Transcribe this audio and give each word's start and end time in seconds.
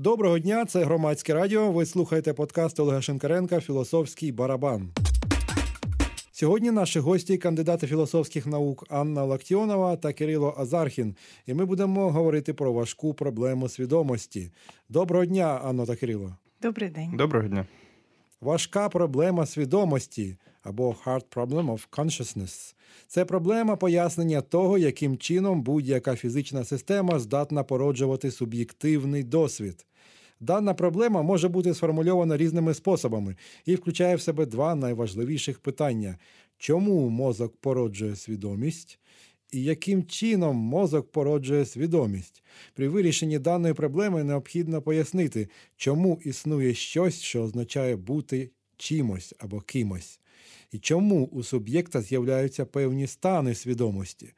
Доброго 0.00 0.38
дня, 0.38 0.64
це 0.64 0.84
громадське 0.84 1.34
радіо. 1.34 1.72
Ви 1.72 1.86
слухаєте 1.86 2.32
подкаст 2.32 2.80
Олега 2.80 3.02
Шенкаренка 3.02 3.60
Філософський 3.60 4.32
барабан. 4.32 4.90
Сьогодні 6.32 6.70
наші 6.70 6.98
гості, 6.98 7.38
кандидати 7.38 7.86
філософських 7.86 8.46
наук 8.46 8.86
Анна 8.90 9.24
Лактіонова 9.24 9.96
та 9.96 10.12
Кирило 10.12 10.54
Азархін. 10.58 11.16
І 11.46 11.54
ми 11.54 11.64
будемо 11.64 12.10
говорити 12.10 12.54
про 12.54 12.72
важку 12.72 13.14
проблему 13.14 13.68
свідомості. 13.68 14.50
Доброго 14.88 15.24
дня, 15.24 15.60
Анно 15.64 15.86
та 15.86 15.96
Кирило. 15.96 16.36
Добрий 16.62 16.88
день. 16.90 17.10
Доброго 17.16 17.48
дня. 17.48 17.66
Важка 18.40 18.88
проблема 18.88 19.46
свідомості 19.46 20.36
або 20.62 20.96
hard 21.06 21.24
problem 21.34 21.66
of 21.66 21.88
consciousness– 21.90 22.74
це 23.06 23.24
проблема 23.24 23.76
пояснення 23.76 24.40
того, 24.40 24.78
яким 24.78 25.18
чином 25.18 25.62
будь-яка 25.62 26.16
фізична 26.16 26.64
система 26.64 27.18
здатна 27.18 27.62
породжувати 27.62 28.30
суб'єктивний 28.30 29.24
досвід. 29.24 29.86
Дана 30.40 30.74
проблема 30.74 31.22
може 31.22 31.48
бути 31.48 31.74
сформульована 31.74 32.36
різними 32.36 32.74
способами 32.74 33.36
і 33.64 33.74
включає 33.74 34.16
в 34.16 34.20
себе 34.20 34.46
два 34.46 34.74
найважливіших 34.74 35.58
питання: 35.58 36.18
чому 36.58 37.08
мозок 37.08 37.56
породжує 37.56 38.16
свідомість? 38.16 38.98
І 39.52 39.62
яким 39.62 40.04
чином 40.04 40.56
мозок 40.56 41.12
породжує 41.12 41.66
свідомість? 41.66 42.42
При 42.74 42.88
вирішенні 42.88 43.38
даної 43.38 43.74
проблеми 43.74 44.24
необхідно 44.24 44.82
пояснити, 44.82 45.48
чому 45.76 46.20
існує 46.24 46.74
щось, 46.74 47.20
що 47.20 47.42
означає 47.42 47.96
бути 47.96 48.50
чимось 48.76 49.34
або 49.38 49.60
кимось, 49.60 50.20
і 50.72 50.78
чому 50.78 51.26
у 51.26 51.42
суб'єкта 51.42 52.02
з'являються 52.02 52.66
певні 52.66 53.06
стани 53.06 53.54
свідомості. 53.54 54.34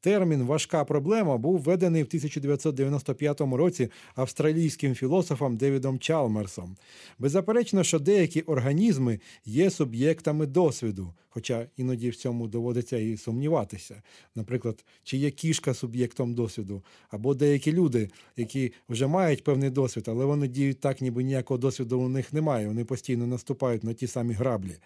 Термін 0.00 0.42
важка 0.42 0.84
проблема 0.84 1.36
був 1.36 1.58
введений 1.58 2.02
в 2.02 2.06
1995 2.06 3.40
році 3.40 3.90
австралійським 4.14 4.94
філософом 4.94 5.56
Девідом 5.56 5.98
Чалмерсом. 5.98 6.76
Беззаперечно, 7.18 7.84
що 7.84 7.98
деякі 7.98 8.40
організми 8.40 9.20
є 9.44 9.70
суб'єктами 9.70 10.46
досвіду, 10.46 11.14
хоча 11.28 11.66
іноді 11.76 12.10
в 12.10 12.16
цьому 12.16 12.48
доводиться 12.48 12.98
і 12.98 13.16
сумніватися. 13.16 14.02
Наприклад, 14.34 14.84
чи 15.04 15.16
є 15.16 15.30
кішка 15.30 15.74
суб'єктом 15.74 16.34
досвіду, 16.34 16.82
або 17.10 17.34
деякі 17.34 17.72
люди, 17.72 18.10
які 18.36 18.72
вже 18.88 19.06
мають 19.06 19.44
певний 19.44 19.70
досвід, 19.70 20.04
але 20.08 20.24
вони 20.24 20.48
діють 20.48 20.80
так, 20.80 21.00
ніби 21.00 21.22
ніякого 21.22 21.58
досвіду 21.58 22.00
у 22.00 22.08
них 22.08 22.32
немає. 22.32 22.66
Вони 22.66 22.84
постійно 22.84 23.26
наступають 23.26 23.84
на 23.84 23.92
ті 23.92 24.06
самі 24.06 24.34
граблі. 24.34 24.76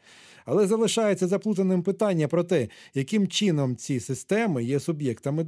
Але 0.44 0.66
залишається 0.66 1.26
заплутаним 1.26 1.82
питання 1.82 2.28
про 2.28 2.44
те, 2.44 2.68
яким 2.94 3.28
чином 3.28 3.76
ці 3.76 4.00
системи 4.00 4.64
є 4.64 4.80
суб'єктами 4.80 5.01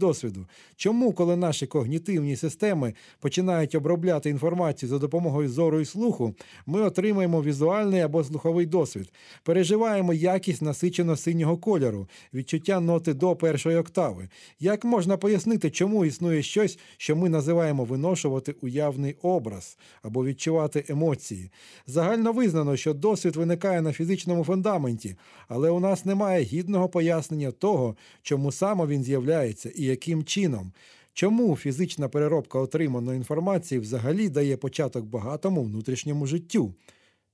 досвіду. 0.04 0.46
Чому, 0.76 1.12
коли 1.12 1.36
наші 1.36 1.66
когнітивні 1.66 2.36
системи 2.36 2.94
починають 3.20 3.74
обробляти 3.74 4.30
інформацію 4.30 4.90
за 4.90 4.98
допомогою 4.98 5.48
зору 5.48 5.80
і 5.80 5.84
слуху, 5.84 6.34
ми 6.66 6.82
отримаємо 6.82 7.42
візуальний 7.42 8.00
або 8.00 8.24
слуховий 8.24 8.66
досвід, 8.66 9.12
переживаємо 9.42 10.12
якість 10.12 10.62
насичено 10.62 11.16
синього 11.16 11.56
кольору, 11.56 12.08
відчуття 12.34 12.80
ноти 12.80 13.14
до 13.14 13.36
першої 13.36 13.76
октави. 13.76 14.28
Як 14.60 14.84
можна 14.84 15.16
пояснити, 15.16 15.70
чому 15.70 16.04
існує 16.04 16.42
щось, 16.42 16.78
що 16.96 17.16
ми 17.16 17.28
називаємо 17.28 17.84
виношувати 17.84 18.54
уявний 18.60 19.16
образ 19.22 19.78
або 20.02 20.24
відчувати 20.24 20.84
емоції? 20.88 21.50
Загально 21.86 22.32
визнано, 22.32 22.76
що 22.76 22.94
досвід 22.94 23.36
виникає 23.36 23.82
на 23.82 23.92
фізичному 23.92 24.44
фундаменті, 24.44 25.16
але 25.48 25.70
у 25.70 25.80
нас 25.80 26.04
немає 26.04 26.44
гідного 26.44 26.88
пояснення 26.88 27.50
того, 27.50 27.96
чому 28.22 28.52
саме 28.52 28.86
він 28.86 29.04
з'являється 29.04 29.43
і 29.74 29.84
яким 29.84 30.24
чином. 30.24 30.72
Чому 31.12 31.56
фізична 31.56 32.08
переробка 32.08 32.58
отриманої 32.58 33.16
інформації 33.16 33.78
взагалі 33.78 34.28
дає 34.28 34.56
початок 34.56 35.04
багатому 35.04 35.62
внутрішньому 35.62 36.26
життю? 36.26 36.74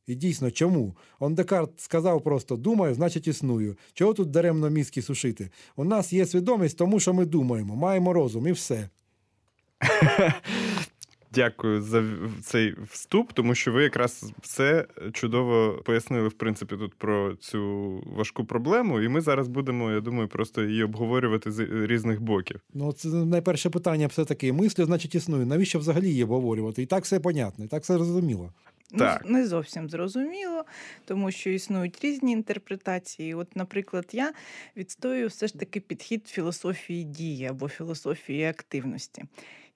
І 0.06 0.14
дійсно, 0.14 0.50
чому? 0.50 0.96
Он 1.18 1.34
Декарт 1.34 1.80
сказав 1.80 2.22
просто 2.24 2.56
думаю, 2.56 2.94
значить 2.94 3.26
існую. 3.26 3.76
Чого 3.94 4.14
тут 4.14 4.30
даремно 4.30 4.70
мізки 4.70 5.02
сушити? 5.02 5.50
У 5.76 5.84
нас 5.84 6.12
є 6.12 6.26
свідомість, 6.26 6.78
тому 6.78 7.00
що 7.00 7.14
ми 7.14 7.24
думаємо, 7.24 7.76
маємо 7.76 8.12
розум 8.12 8.46
і 8.46 8.52
все. 8.52 8.88
Дякую 11.34 11.82
за 11.82 12.04
цей 12.42 12.74
вступ, 12.90 13.32
тому 13.32 13.54
що 13.54 13.72
ви 13.72 13.82
якраз 13.82 14.32
все 14.42 14.86
чудово 15.12 15.82
пояснили, 15.84 16.28
в 16.28 16.32
принципі, 16.32 16.76
тут 16.76 16.94
про 16.94 17.34
цю 17.34 17.62
важку 18.06 18.44
проблему, 18.44 19.00
і 19.00 19.08
ми 19.08 19.20
зараз 19.20 19.48
будемо, 19.48 19.90
я 19.90 20.00
думаю, 20.00 20.28
просто 20.28 20.62
її 20.62 20.82
обговорювати 20.82 21.52
з 21.52 21.86
різних 21.86 22.20
боків. 22.20 22.60
Ну, 22.74 22.92
це 22.92 23.08
найперше 23.08 23.70
питання 23.70 24.06
все 24.06 24.24
таки. 24.24 24.52
Мислю, 24.52 24.84
значить, 24.84 25.14
існує. 25.14 25.46
Навіщо 25.46 25.78
взагалі 25.78 26.08
її 26.08 26.24
обговорювати? 26.24 26.82
І 26.82 26.86
так 26.86 27.04
все 27.04 27.20
понятно, 27.20 27.64
і 27.64 27.68
так 27.68 27.82
все 27.82 27.94
зрозуміло. 27.94 28.52
Так. 28.98 29.22
Ну, 29.24 29.32
не 29.38 29.46
зовсім 29.46 29.88
зрозуміло, 29.88 30.64
тому 31.04 31.30
що 31.30 31.50
існують 31.50 32.04
різні 32.04 32.32
інтерпретації. 32.32 33.34
От, 33.34 33.56
наприклад, 33.56 34.06
я 34.12 34.32
відстоюю 34.76 35.28
все 35.28 35.46
ж 35.46 35.58
таки 35.58 35.80
підхід 35.80 36.28
філософії 36.28 37.04
дії 37.04 37.46
або 37.46 37.68
філософії 37.68 38.44
активності. 38.44 39.24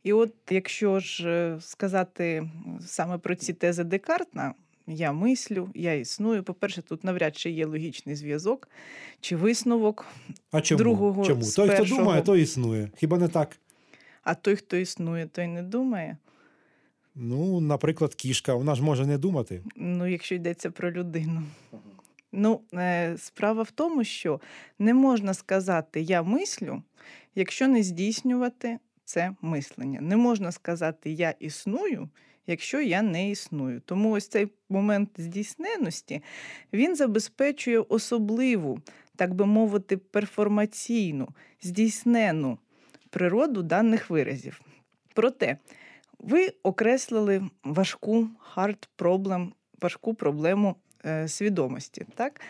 І 0.05 0.13
от 0.13 0.33
якщо 0.51 1.01
ж 1.01 1.29
е, 1.29 1.61
сказати 1.61 2.51
саме 2.87 3.19
про 3.19 3.35
ці 3.35 3.53
тези 3.53 3.85
Декартна, 3.85 4.55
я 4.87 5.13
мислю, 5.13 5.71
я 5.75 5.95
існую. 5.95 6.43
По-перше, 6.43 6.83
тут 6.83 7.05
навряд 7.05 7.37
чи 7.37 7.51
є 7.51 7.67
логічний 7.67 8.17
зв'язок 8.17 8.69
чи 9.21 9.37
висновок 9.37 10.07
А 10.51 10.61
чому? 10.61 10.79
другого 10.79 11.25
чому? 11.25 11.43
з 11.43 11.55
Той, 11.55 11.69
хто 11.69 11.85
думає, 11.85 12.23
той 12.23 12.43
існує. 12.43 12.91
Хіба 12.97 13.19
не 13.19 13.29
так? 13.29 13.59
А 14.23 14.35
той, 14.35 14.57
хто 14.57 14.77
існує, 14.77 15.27
той 15.27 15.47
не 15.47 15.63
думає. 15.63 16.17
Ну, 17.15 17.61
наприклад, 17.61 18.15
кішка, 18.15 18.55
вона 18.55 18.75
ж 18.75 18.83
може 18.83 19.07
не 19.07 19.19
думати. 19.19 19.63
Ну, 19.77 20.07
якщо 20.07 20.35
йдеться 20.35 20.71
про 20.71 20.93
людину. 20.93 21.43
Ну, 22.33 22.61
е, 22.75 23.17
справа 23.19 23.63
в 23.63 23.71
тому, 23.71 24.05
що 24.05 24.41
не 24.79 24.95
можна 24.95 25.35
сказати 25.35 26.01
я 26.01 26.23
мислю, 26.23 26.83
якщо 27.35 27.69
не 27.69 27.83
здійснювати 27.83 28.79
це 29.15 29.35
мислення. 29.41 30.01
Не 30.01 30.17
можна 30.17 30.53
сказати 30.53 31.11
я 31.11 31.35
існую, 31.41 32.09
якщо 32.47 32.81
я 32.81 33.03
не 33.03 33.31
існую. 33.31 33.81
Тому 33.81 34.11
ось 34.11 34.29
цей 34.29 34.49
момент 34.69 35.11
здійсненості 35.17 36.23
він 36.73 36.97
забезпечує 36.97 37.79
особливу, 37.79 38.81
так 39.17 39.35
би 39.35 39.47
мовити, 39.47 39.97
перформаційну, 39.97 41.29
здійснену 41.63 42.59
природу 43.11 43.63
даних 43.63 44.11
виразів. 44.11 44.61
Проте 45.15 45.59
ви 46.19 46.53
окреслили 46.63 47.43
важку 47.65 48.29
hard 48.57 48.89
problem, 48.99 49.53
важку 49.81 50.15
проблему 50.15 50.77
е, 51.05 51.29
свідомості, 51.29 52.07
так? 52.15 52.41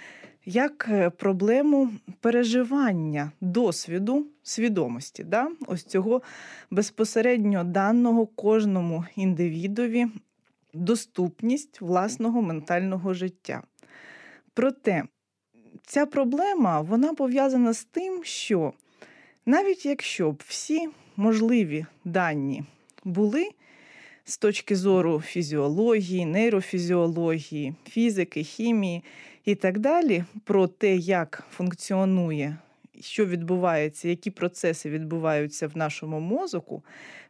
Як 0.46 0.86
е, 0.90 1.10
проблему 1.10 1.90
переживання 2.20 3.32
досвіду 3.40 4.26
свідомості, 4.42 5.24
да? 5.24 5.48
ось 5.66 5.84
цього 5.84 6.22
безпосередньо 6.70 7.64
даного 7.64 8.26
кожному 8.26 9.04
індивідові 9.16 10.06
доступність 10.74 11.80
власного 11.80 12.42
ментального 12.42 13.14
життя. 13.14 13.62
Проте 14.54 15.02
ця 15.86 16.06
проблема 16.06 16.80
вона 16.80 17.14
пов'язана 17.14 17.72
з 17.72 17.84
тим, 17.84 18.24
що 18.24 18.72
навіть 19.46 19.86
якщо 19.86 20.32
б 20.32 20.42
всі 20.46 20.88
можливі 21.16 21.86
дані 22.04 22.64
були 23.04 23.50
з 24.24 24.38
точки 24.38 24.76
зору 24.76 25.20
фізіології, 25.20 26.26
нейрофізіології, 26.26 27.74
фізики, 27.88 28.42
хімії 28.42 29.02
і 29.44 29.54
так 29.54 29.78
далі, 29.78 30.24
про 30.44 30.66
те, 30.66 30.96
як 30.96 31.44
функціонує, 31.50 32.56
що 33.00 33.26
відбувається, 33.26 34.08
які 34.08 34.30
процеси 34.30 34.90
відбуваються 34.90 35.68
в 35.68 35.76
нашому 35.76 36.20
мозоку, 36.20 36.82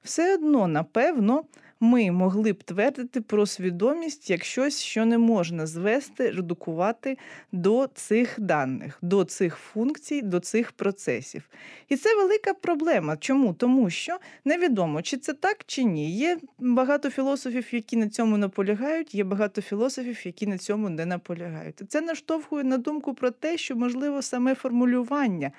все 0.03 0.35
одно, 0.35 0.67
напевно, 0.67 1.45
ми 1.85 2.11
могли 2.11 2.53
б 2.53 2.63
твердити 2.63 3.21
про 3.21 3.47
свідомість 3.47 4.31
як 4.31 4.45
щось, 4.45 4.83
що 4.83 5.05
не 5.05 5.19
можна 5.19 5.67
звести, 5.67 6.31
редукувати 6.31 7.19
до 7.53 7.89
цих 7.95 8.41
даних, 8.41 8.99
до 9.03 9.25
цих 9.25 9.57
функцій, 9.57 10.23
до 10.23 10.41
цих 10.41 10.73
процесів. 10.73 11.49
І 11.89 11.97
це 11.97 12.17
велика 12.17 12.55
проблема. 12.55 13.17
Чому? 13.17 13.55
Тому 13.55 13.91
що 13.91 14.19
невідомо, 14.45 15.03
чи 15.03 15.17
це 15.17 15.33
так, 15.33 15.57
чи 15.67 15.85
ні. 15.85 16.17
Є 16.17 16.39
багато 16.59 17.11
філософів, 17.11 17.75
які 17.75 17.97
на 17.97 18.09
цьому 18.09 18.37
наполягають, 18.37 19.15
є 19.15 19.25
багато 19.25 19.63
філософів, 19.63 20.27
які 20.27 20.47
на 20.47 20.59
цьому 20.59 20.89
не 20.89 21.07
наполягають. 21.07 21.83
Це 21.89 22.01
наштовхує 22.01 22.65
на 22.65 22.79
думку 22.79 23.15
про 23.15 23.31
те, 23.31 23.57
що 23.57 23.77
можливо 23.77 24.23
саме 24.23 24.55
формулювання 24.55 25.53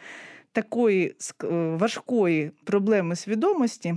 такої 0.51 1.15
важкої 1.79 2.51
проблеми 2.63 3.15
свідомості 3.15 3.95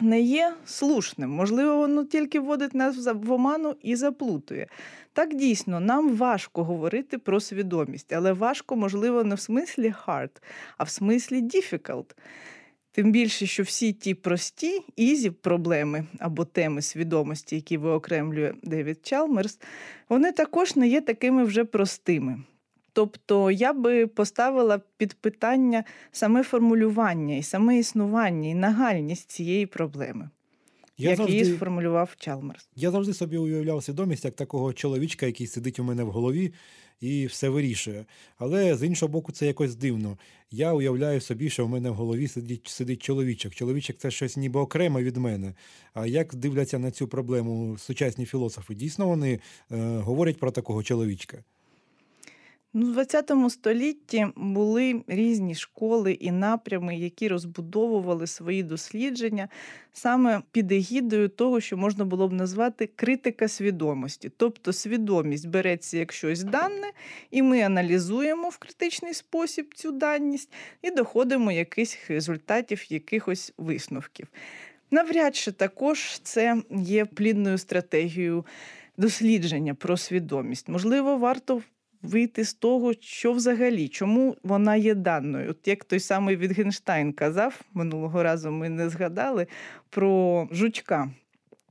не 0.00 0.20
є 0.20 0.54
слушним. 0.66 1.30
Можливо, 1.30 1.76
воно 1.76 2.04
тільки 2.04 2.40
вводить 2.40 2.74
нас 2.74 3.08
в 3.14 3.32
оману 3.32 3.76
і 3.82 3.96
заплутує. 3.96 4.66
Так 5.12 5.34
дійсно, 5.34 5.80
нам 5.80 6.16
важко 6.16 6.64
говорити 6.64 7.18
про 7.18 7.40
свідомість, 7.40 8.12
але 8.12 8.32
важко, 8.32 8.76
можливо, 8.76 9.24
не 9.24 9.34
в 9.34 9.40
смислі 9.40 9.94
hard, 10.06 10.42
а 10.78 10.84
в 10.84 10.88
смислі 10.88 11.42
difficult. 11.42 12.14
Тим 12.92 13.12
більше, 13.12 13.46
що 13.46 13.62
всі 13.62 13.92
ті 13.92 14.14
прості 14.14 14.82
easy 14.96 15.30
проблеми 15.30 16.04
або 16.18 16.44
теми 16.44 16.82
свідомості, 16.82 17.56
які 17.56 17.76
виокремлює 17.76 18.54
Девід 18.62 19.06
Чалмерс, 19.06 19.58
вони 20.08 20.32
також 20.32 20.76
не 20.76 20.88
є 20.88 21.00
такими 21.00 21.44
вже 21.44 21.64
простими. 21.64 22.38
Тобто 22.94 23.50
я 23.50 23.72
би 23.72 24.06
поставила 24.06 24.80
під 24.96 25.14
питання 25.14 25.84
саме 26.12 26.42
формулювання 26.42 27.36
і 27.36 27.42
саме 27.42 27.78
існування, 27.78 28.48
і 28.48 28.54
нагальність 28.54 29.30
цієї 29.30 29.66
проблеми, 29.66 30.30
Я 30.98 31.10
як 31.10 31.28
її 31.28 31.44
сформулював 31.44 32.14
Чалмерс. 32.18 32.68
я 32.76 32.90
завжди 32.90 33.14
собі 33.14 33.36
уявляв 33.36 33.84
свідомість 33.84 34.24
як 34.24 34.34
такого 34.34 34.72
чоловічка, 34.72 35.26
який 35.26 35.46
сидить 35.46 35.78
у 35.78 35.84
мене 35.84 36.04
в 36.04 36.10
голові 36.10 36.52
і 37.00 37.26
все 37.26 37.48
вирішує. 37.48 38.04
Але 38.38 38.76
з 38.76 38.86
іншого 38.86 39.12
боку, 39.12 39.32
це 39.32 39.46
якось 39.46 39.74
дивно. 39.74 40.18
Я 40.50 40.72
уявляю 40.72 41.20
собі, 41.20 41.50
що 41.50 41.66
в 41.66 41.68
мене 41.68 41.90
в 41.90 41.94
голові 41.94 42.28
сидить, 42.28 42.68
сидить 42.68 43.02
чоловічок. 43.02 43.54
Чоловічок 43.54 43.96
це 43.98 44.10
щось 44.10 44.36
ніби 44.36 44.60
окреме 44.60 45.02
від 45.02 45.16
мене. 45.16 45.54
А 45.94 46.06
як 46.06 46.34
дивляться 46.34 46.78
на 46.78 46.90
цю 46.90 47.08
проблему 47.08 47.78
сучасні 47.78 48.26
філософи? 48.26 48.74
Дійсно, 48.74 49.06
вони 49.06 49.32
е, 49.32 49.76
говорять 49.98 50.38
про 50.38 50.50
такого 50.50 50.82
чоловічка. 50.82 51.44
Ну, 52.76 52.92
в 52.92 53.04
ХХ 53.04 53.50
столітті 53.50 54.26
були 54.36 55.02
різні 55.06 55.54
школи 55.54 56.12
і 56.12 56.30
напрями, 56.30 56.96
які 56.96 57.28
розбудовували 57.28 58.26
свої 58.26 58.62
дослідження 58.62 59.48
саме 59.92 60.42
під 60.52 60.72
егідою 60.72 61.28
того, 61.28 61.60
що 61.60 61.76
можна 61.76 62.04
було 62.04 62.28
б 62.28 62.32
назвати 62.32 62.90
критика 62.96 63.48
свідомості. 63.48 64.30
Тобто 64.36 64.72
свідомість 64.72 65.48
береться 65.48 65.98
як 65.98 66.12
щось 66.12 66.44
дане, 66.44 66.92
і 67.30 67.42
ми 67.42 67.60
аналізуємо 67.60 68.48
в 68.48 68.58
критичний 68.58 69.14
спосіб 69.14 69.74
цю 69.74 69.92
даність 69.92 70.52
і 70.82 70.90
доходимо 70.90 71.52
якихось 71.52 71.98
результатів, 72.08 72.92
якихось 72.92 73.52
висновків. 73.58 74.28
Навряд 74.90 75.36
чи 75.36 75.52
також 75.52 76.18
це 76.22 76.62
є 76.70 77.04
плідною 77.04 77.58
стратегією 77.58 78.44
дослідження 78.96 79.74
про 79.74 79.96
свідомість. 79.96 80.68
Можливо, 80.68 81.16
варто 81.16 81.62
вийти 82.04 82.44
з 82.44 82.54
того, 82.54 82.92
що 83.00 83.32
взагалі, 83.32 83.88
чому 83.88 84.36
вона 84.42 84.76
є 84.76 84.94
даною. 84.94 85.50
От 85.50 85.68
як 85.68 85.84
той 85.84 86.00
самий 86.00 86.36
Вітгенштайн 86.36 87.12
казав 87.12 87.60
минулого 87.74 88.22
разу, 88.22 88.50
ми 88.50 88.68
не 88.68 88.88
згадали 88.88 89.46
про 89.90 90.48
жучка. 90.52 91.10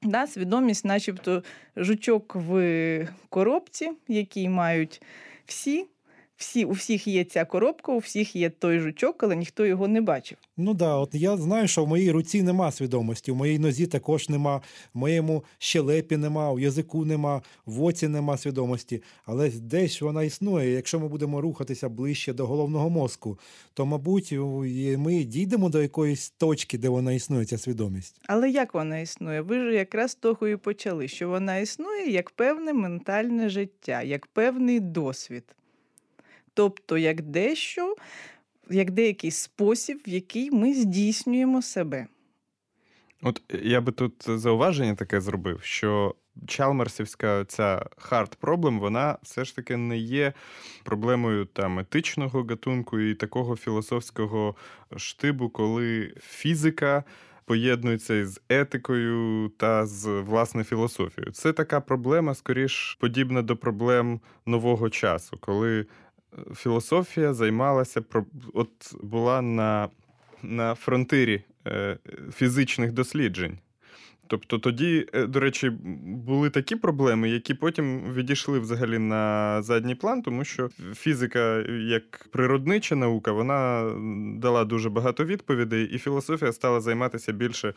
Да, 0.02 0.28
свідомість, 0.28 0.86
начебто, 0.86 1.44
жучок 1.78 2.36
в 2.36 3.08
коробці, 3.30 3.92
який 4.08 4.50
мають 4.50 5.02
всі. 5.46 5.88
Всі, 6.44 6.66
у 6.66 6.72
всіх 6.72 7.08
є 7.08 7.24
ця 7.24 7.46
коробка, 7.46 7.92
у 7.92 7.98
всіх 7.98 8.36
є 8.36 8.50
той 8.50 8.80
жучок, 8.80 9.24
але 9.24 9.36
ніхто 9.36 9.66
його 9.66 9.88
не 9.88 10.02
бачив. 10.02 10.38
Ну 10.58 10.74
да, 10.74 10.96
от 10.96 11.16
я 11.16 11.38
знаю, 11.38 11.68
що 11.68 11.86
в 11.86 11.88
моїй 11.88 12.12
руці 12.12 12.44
нема 12.44 12.72
свідомості, 12.72 13.32
в 13.32 13.36
моїй 13.36 13.60
нозі 13.60 13.88
також 13.88 14.30
нема, 14.30 14.62
в 14.94 14.98
моєму 14.98 15.44
щелепі 15.58 16.18
нема, 16.18 16.52
у 16.52 16.60
язику 16.60 17.06
нема, 17.06 17.42
в 17.66 17.84
оці 17.84 18.08
нема 18.08 18.38
свідомості. 18.38 19.04
Але 19.26 19.50
десь 19.50 20.02
вона 20.02 20.24
існує. 20.24 20.72
Якщо 20.72 21.00
ми 21.00 21.08
будемо 21.08 21.42
рухатися 21.42 21.90
ближче 21.90 22.34
до 22.34 22.48
головного 22.48 22.90
мозку, 22.90 23.40
то, 23.74 23.86
мабуть, 23.86 24.32
ми 24.98 25.24
дійдемо 25.24 25.70
до 25.70 25.82
якоїсь 25.82 26.30
точки, 26.30 26.78
де 26.78 26.90
вона 26.90 27.12
існує, 27.12 27.46
ця 27.46 27.58
свідомість. 27.58 28.22
Але 28.28 28.50
як 28.50 28.74
вона 28.74 29.00
існує? 29.00 29.42
Ви 29.42 29.60
ж 29.60 29.74
якраз 29.74 30.16
того 30.16 30.48
і 30.48 30.56
почали, 30.56 31.08
що 31.08 31.30
вона 31.30 31.58
існує 31.58 32.12
як 32.12 32.30
певне 32.30 32.74
ментальне 32.74 33.50
життя, 33.50 34.02
як 34.02 34.28
певний 34.28 34.80
досвід. 34.80 35.44
Тобто, 36.54 36.98
як 36.98 37.22
дещо, 37.22 37.96
як 38.70 38.92
деякий 38.92 39.32
спосіб, 39.32 40.02
в 40.08 40.10
який 40.10 40.52
ми 40.52 40.74
здійснюємо 40.74 41.62
себе. 41.62 42.08
От 43.22 43.42
я 43.64 43.82
би 43.82 43.92
тут 43.92 44.14
зауваження 44.28 44.96
таке 44.96 45.22
зробив, 45.22 45.62
що 45.64 46.16
Чалмерсівська 46.48 47.46
ця 47.46 47.86
hard 48.10 48.38
problem, 48.42 48.80
вона 48.80 49.18
все 49.24 49.46
ж 49.46 49.56
таки 49.56 49.78
не 49.78 49.98
є 49.98 50.34
проблемою 50.84 51.46
там 51.46 51.80
етичного 51.80 52.44
гатунку 52.44 53.00
і 53.00 53.16
такого 53.16 53.56
філософського 53.56 54.56
штибу, 54.98 55.50
коли 55.50 56.14
фізика. 56.22 57.04
Поєднується 57.46 58.16
із 58.16 58.42
етикою 58.50 59.50
та 59.58 59.86
з 59.86 60.22
власне 60.22 60.64
філософією. 60.64 61.32
Це 61.32 61.54
така 61.54 61.82
проблема, 61.82 62.36
скоріш 62.36 62.98
подібна 63.00 63.42
до 63.42 63.58
проблем 63.58 64.20
нового 64.46 64.90
часу, 64.90 65.38
коли 65.40 65.80
е, 65.80 65.86
філософія 66.56 67.34
займалася 67.34 68.02
от 68.54 68.96
була 69.02 69.42
на, 69.42 69.90
на 70.44 70.76
фронтирі 70.76 71.44
е, 71.68 71.98
фізичних 72.34 72.92
досліджень. 72.92 73.58
Тобто 74.34 74.60
тоді, 74.60 75.06
е, 75.14 75.26
до 75.26 75.40
речі, 75.40 75.70
були 76.06 76.50
такі 76.50 76.76
проблеми, 76.76 77.30
які 77.30 77.54
потім 77.54 78.14
відійшли 78.14 78.60
взагалі 78.60 79.00
на 79.00 79.62
задній 79.62 79.96
план, 79.96 80.22
тому 80.22 80.44
що 80.44 80.70
фізика, 80.96 81.60
як 81.70 82.28
природнича 82.32 82.96
наука, 82.96 83.32
вона 83.32 83.92
дала 84.38 84.66
дуже 84.66 84.90
багато 84.90 85.26
відповідей, 85.26 85.86
і 85.86 85.98
філософія 85.98 86.54
стала 86.54 86.82
займатися 86.82 87.32
більше 87.32 87.74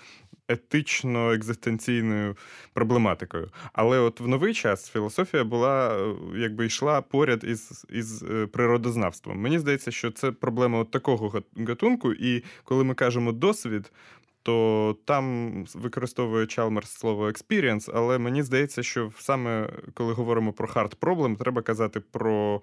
етично-екзистенційною 0.48 2.36
проблематикою. 2.72 3.50
Але 3.72 3.98
от 3.98 4.20
в 4.20 4.28
новий 4.28 4.54
час 4.54 4.90
філософія 4.90 5.44
була, 5.44 5.96
е, 5.96 6.14
якби 6.36 6.66
йшла 6.66 7.00
поряд 7.00 7.44
із 7.44 7.86
із 7.90 8.22
е, 8.22 8.46
природознавством. 8.46 9.38
Мені 9.38 9.58
здається, 9.58 9.90
що 9.90 10.10
це 10.10 10.32
проблема 10.32 10.78
от 10.78 10.90
такого 10.90 11.42
гатунку, 11.56 12.12
і 12.12 12.44
коли 12.64 12.84
ми 12.84 12.94
кажемо 12.94 13.32
досвід 13.32 13.92
то 14.46 14.96
там 15.04 15.64
використовує 15.74 16.46
Чалмерс 16.46 16.90
слово 16.90 17.28
experience, 17.28 17.90
але 17.94 18.18
мені 18.18 18.42
здається, 18.42 18.82
що 18.82 19.12
саме 19.18 19.70
коли 19.94 20.12
говоримо 20.12 20.52
про 20.52 20.68
hard 20.68 20.96
problem, 20.96 21.36
треба 21.36 21.62
казати 21.62 22.00
про 22.00 22.62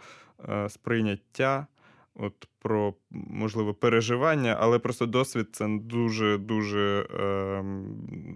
е, 0.49 0.69
сприйняття, 0.69 1.67
от 2.15 2.47
про 2.59 2.93
можливо 3.11 3.73
переживання, 3.73 4.57
але 4.59 4.79
просто 4.79 5.05
досвід 5.05 5.47
це 5.51 5.67
дуже 5.81 6.37
дуже 6.37 7.07
е, 7.19 7.63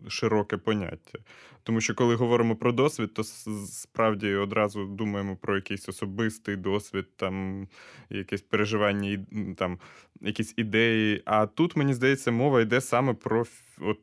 широке 0.09 0.57
поняття. 0.57 1.19
Тому 1.63 1.81
що 1.81 1.95
коли 1.95 2.15
говоримо 2.15 2.56
про 2.56 2.71
досвід, 2.71 3.13
то 3.13 3.24
справді 3.24 4.33
одразу 4.33 4.85
думаємо 4.85 5.35
про 5.35 5.56
якийсь 5.56 5.89
особистий 5.89 6.56
досвід, 6.56 7.06
там 7.15 7.68
якесь 8.09 8.42
переживання, 8.42 9.25
там 9.57 9.80
якісь 10.21 10.54
ідеї. 10.57 11.21
А 11.25 11.45
тут 11.45 11.75
мені 11.75 11.94
здається, 11.94 12.31
мова 12.31 12.61
йде 12.61 12.81
саме 12.81 13.13
про 13.13 13.45
от, 13.80 13.99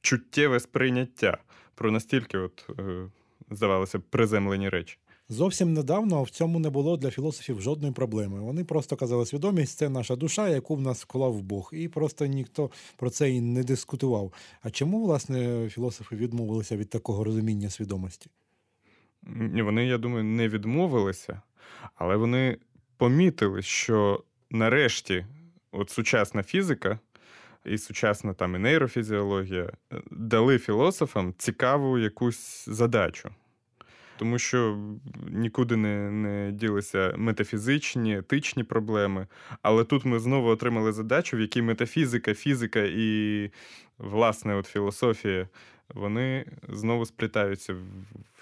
чуттєве 0.00 0.60
сприйняття, 0.60 1.38
про 1.74 1.90
настільки, 1.90 2.38
от 2.38 2.70
е, 2.78 3.10
здавалося, 3.50 3.98
приземлені 3.98 4.68
речі. 4.68 4.98
Зовсім 5.28 5.72
недавно 5.72 6.22
в 6.22 6.30
цьому 6.30 6.58
не 6.58 6.70
було 6.70 6.96
для 6.96 7.10
філософів 7.10 7.60
жодної 7.60 7.92
проблеми. 7.92 8.40
Вони 8.40 8.64
просто 8.64 8.96
казали, 8.96 9.26
свідомість 9.26 9.78
це 9.78 9.88
наша 9.88 10.16
душа, 10.16 10.48
яку 10.48 10.76
в 10.76 10.80
нас 10.80 11.02
вклав 11.02 11.42
Бог, 11.42 11.70
і 11.72 11.88
просто 11.88 12.26
ніхто 12.26 12.70
про 12.96 13.10
це 13.10 13.30
і 13.30 13.40
не 13.40 13.64
дискутував. 13.64 14.32
А 14.62 14.70
чому, 14.70 15.04
власне, 15.04 15.68
філософи 15.68 16.16
відмовилися 16.16 16.76
від 16.76 16.90
такого 16.90 17.24
розуміння 17.24 17.70
свідомості? 17.70 18.30
Вони, 19.62 19.86
я 19.86 19.98
думаю, 19.98 20.24
не 20.24 20.48
відмовилися, 20.48 21.42
але 21.94 22.16
вони 22.16 22.58
помітили, 22.96 23.62
що 23.62 24.24
нарешті 24.50 25.26
от 25.72 25.90
сучасна 25.90 26.42
фізика. 26.42 26.98
І 27.64 27.78
сучасна 27.78 28.34
там 28.34 28.54
і 28.54 28.58
нейрофізіологія 28.58 29.72
е, 29.92 30.02
дали 30.10 30.58
філософам 30.58 31.34
цікаву 31.38 31.98
якусь 31.98 32.68
задачу 32.68 33.30
тому 34.16 34.38
що 34.38 34.78
нікуди 35.28 35.76
не 35.76 36.10
не 36.10 36.52
ділися 36.52 37.14
метафізичні, 37.16 38.18
етичні 38.18 38.64
проблеми. 38.64 39.26
Але 39.62 39.84
тут 39.84 40.04
ми 40.04 40.18
знову 40.18 40.48
отримали 40.48 40.92
задачу, 40.92 41.36
в 41.36 41.40
якій 41.40 41.62
метафізика, 41.62 42.34
фізика 42.34 42.80
і, 42.80 43.50
власне, 43.98 44.54
от 44.54 44.66
філософія 44.66 45.48
вони 45.94 46.44
знову 46.68 47.06
сплітаються 47.06 47.76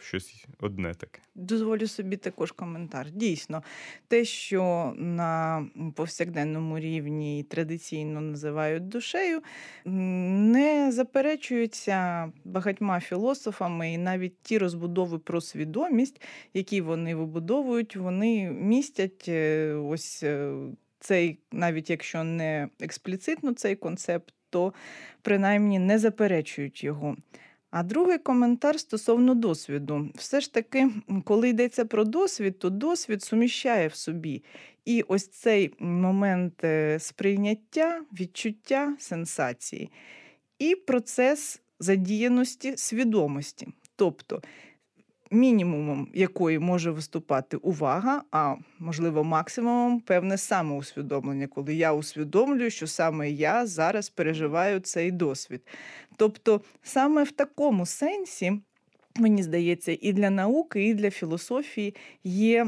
щось 0.02 0.46
одне 0.60 0.94
таке. 0.94 1.20
Дозволю 1.34 1.86
собі 1.86 2.16
також 2.16 2.52
коментар. 2.52 3.10
Дійсно, 3.10 3.62
те, 4.08 4.24
що 4.24 4.92
на 4.96 5.66
повсякденному 5.96 6.78
рівні 6.78 7.42
традиційно 7.42 8.20
називають 8.20 8.88
душею, 8.88 9.42
не 9.84 10.92
заперечується 10.92 12.32
багатьма 12.44 13.00
філософами, 13.00 13.92
і 13.92 13.98
навіть 13.98 14.42
ті 14.42 14.58
розбудови 14.58 15.18
про 15.18 15.40
свідомість, 15.40 16.22
які 16.54 16.80
вони 16.80 17.14
вибудовують, 17.14 17.96
вони 17.96 18.50
містять 18.50 19.24
е, 19.28 19.72
ось 19.74 20.22
е, 20.22 20.54
цей, 21.00 21.38
навіть 21.52 21.90
якщо 21.90 22.24
не 22.24 22.68
експліцитно 22.80 23.52
цей 23.52 23.76
концепт 23.76 24.34
то 24.52 24.72
принаймні 25.22 25.78
не 25.78 25.98
заперечують 25.98 26.84
його. 26.84 27.16
А 27.72 27.82
другий 27.82 28.18
коментар 28.18 28.80
стосовно 28.80 29.34
досвіду. 29.34 30.08
Все 30.14 30.40
ж 30.40 30.52
таки, 30.54 30.90
коли 31.24 31.48
йдеться 31.48 31.84
про 31.84 32.04
досвід, 32.04 32.58
то 32.58 32.70
досвід 32.70 33.22
суміщає 33.22 33.88
в 33.88 33.94
собі. 33.94 34.44
І 34.84 35.02
ось 35.02 35.28
цей 35.28 35.74
момент 35.78 36.64
е, 36.64 36.98
сприйняття, 36.98 38.02
відчуття 38.12 38.96
сенсації 38.98 39.90
і 40.58 40.74
процес 40.74 41.62
задіяності 41.80 42.76
свідомості. 42.76 43.68
Тобто 43.96 44.42
мінімумом 45.32 46.08
якої 46.14 46.58
може 46.58 46.90
виступати 46.90 47.56
увага, 47.56 48.22
а 48.30 48.54
можливо, 48.78 49.24
максимумом 49.24 50.00
певне 50.00 50.38
самоусвідомлення, 50.38 51.46
коли 51.46 51.74
я 51.74 51.92
усвідомлюю, 51.92 52.70
що 52.70 52.86
саме 52.86 53.30
я 53.30 53.66
зараз 53.66 54.08
переживаю 54.08 54.80
цей 54.80 55.10
досвід. 55.10 55.62
Тобто, 56.16 56.60
саме 56.82 57.24
в 57.24 57.30
такому 57.30 57.86
сенсі. 57.86 58.60
Мені 59.16 59.42
здається, 59.42 59.96
і 60.00 60.12
для 60.12 60.30
науки, 60.30 60.88
і 60.88 60.94
для 60.94 61.10
філософії 61.10 61.94
є 62.24 62.66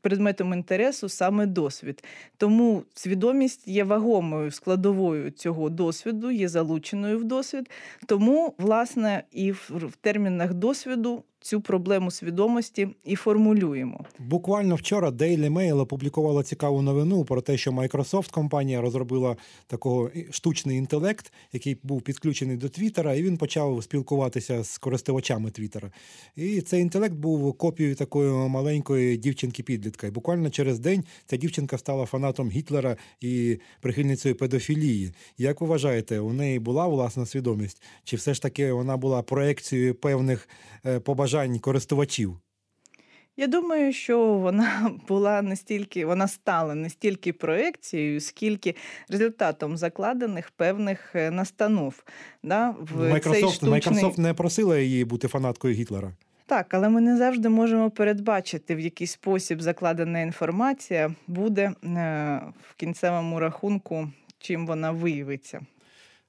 предметом 0.00 0.52
інтересу 0.52 1.08
саме 1.08 1.46
досвід. 1.46 2.04
Тому 2.36 2.82
свідомість 2.94 3.68
є 3.68 3.84
вагомою 3.84 4.50
складовою 4.50 5.30
цього 5.30 5.70
досвіду, 5.70 6.30
є 6.30 6.48
залученою 6.48 7.18
в 7.18 7.24
досвід. 7.24 7.70
Тому, 8.06 8.54
власне, 8.58 9.22
і 9.32 9.52
в 9.52 9.96
термінах 10.00 10.54
досвіду 10.54 11.24
цю 11.42 11.60
проблему 11.60 12.10
свідомості 12.10 12.88
і 13.04 13.16
формулюємо. 13.16 14.04
Буквально 14.18 14.74
вчора 14.74 15.10
Daily 15.10 15.52
Mail 15.52 15.80
опублікувала 15.80 16.42
цікаву 16.42 16.82
новину 16.82 17.24
про 17.24 17.40
те, 17.40 17.56
що 17.56 17.70
Microsoft 17.70 18.30
компанія 18.30 18.80
розробила 18.80 19.36
такого 19.66 20.10
штучний 20.30 20.78
інтелект, 20.78 21.32
який 21.52 21.78
був 21.82 22.02
підключений 22.02 22.56
до 22.56 22.68
Твіттера, 22.68 23.14
і 23.14 23.22
він 23.22 23.36
почав 23.36 23.84
спілкуватися 23.84 24.64
з 24.64 24.78
користувачами 24.78 25.50
Твіттера. 25.50 25.90
І 26.36 26.60
цей 26.60 26.82
інтелект 26.82 27.14
був 27.14 27.52
копією 27.52 27.94
такої 27.94 28.32
маленької 28.32 29.16
дівчинки-підлітка. 29.16 30.06
І 30.06 30.10
буквально 30.10 30.50
через 30.50 30.78
день 30.78 31.04
ця 31.26 31.36
дівчинка 31.36 31.78
стала 31.78 32.06
фанатом 32.06 32.50
Гітлера 32.50 32.96
і 33.20 33.58
прихильницею 33.80 34.34
педофілії. 34.34 35.12
Як 35.38 35.60
ви 35.60 35.66
вважаєте, 35.66 36.20
у 36.20 36.32
неї 36.32 36.58
була 36.58 36.86
власна 36.86 37.26
свідомість? 37.26 37.82
Чи 38.04 38.16
все 38.16 38.34
ж 38.34 38.42
таки 38.42 38.72
вона 38.72 38.96
була 38.96 39.22
проекцією 39.22 39.94
певних 39.94 40.48
е, 40.86 41.00
побажань? 41.32 41.50
бажань 41.50 41.58
користувачів? 41.58 42.38
Я 43.36 43.46
думаю, 43.46 43.92
що 43.92 44.34
вона 44.34 44.90
була 45.08 45.42
настільки, 45.42 46.06
вона 46.06 46.28
стала 46.28 46.74
не 46.74 46.90
стільки 46.90 47.32
проекцією, 47.32 48.20
скільки 48.20 48.74
результатом 49.08 49.76
закладених 49.76 50.50
певних 50.50 51.14
е, 51.14 51.30
настанов. 51.30 52.04
Да, 52.42 52.74
в 52.80 53.12
Microsoft, 53.12 53.30
цей 53.30 53.50
штучний... 53.50 53.80
Microsoft 53.80 54.20
не 54.20 54.34
просила 54.34 54.78
її 54.78 55.04
бути 55.04 55.28
фанаткою 55.28 55.74
Гітлера. 55.74 56.12
Так, 56.46 56.74
але 56.74 56.88
ми 56.88 57.00
не 57.00 57.16
завжди 57.16 57.48
можемо 57.48 57.90
передбачити, 57.90 58.74
в 58.74 58.80
який 58.80 59.06
спосіб 59.06 59.62
закладена 59.62 60.20
інформація 60.20 61.14
буде 61.26 61.62
е, 61.62 61.74
в 62.70 62.74
кінцевому 62.76 63.40
рахунку, 63.40 64.08
чим 64.38 64.66
вона 64.66 64.90
виявиться. 64.90 65.60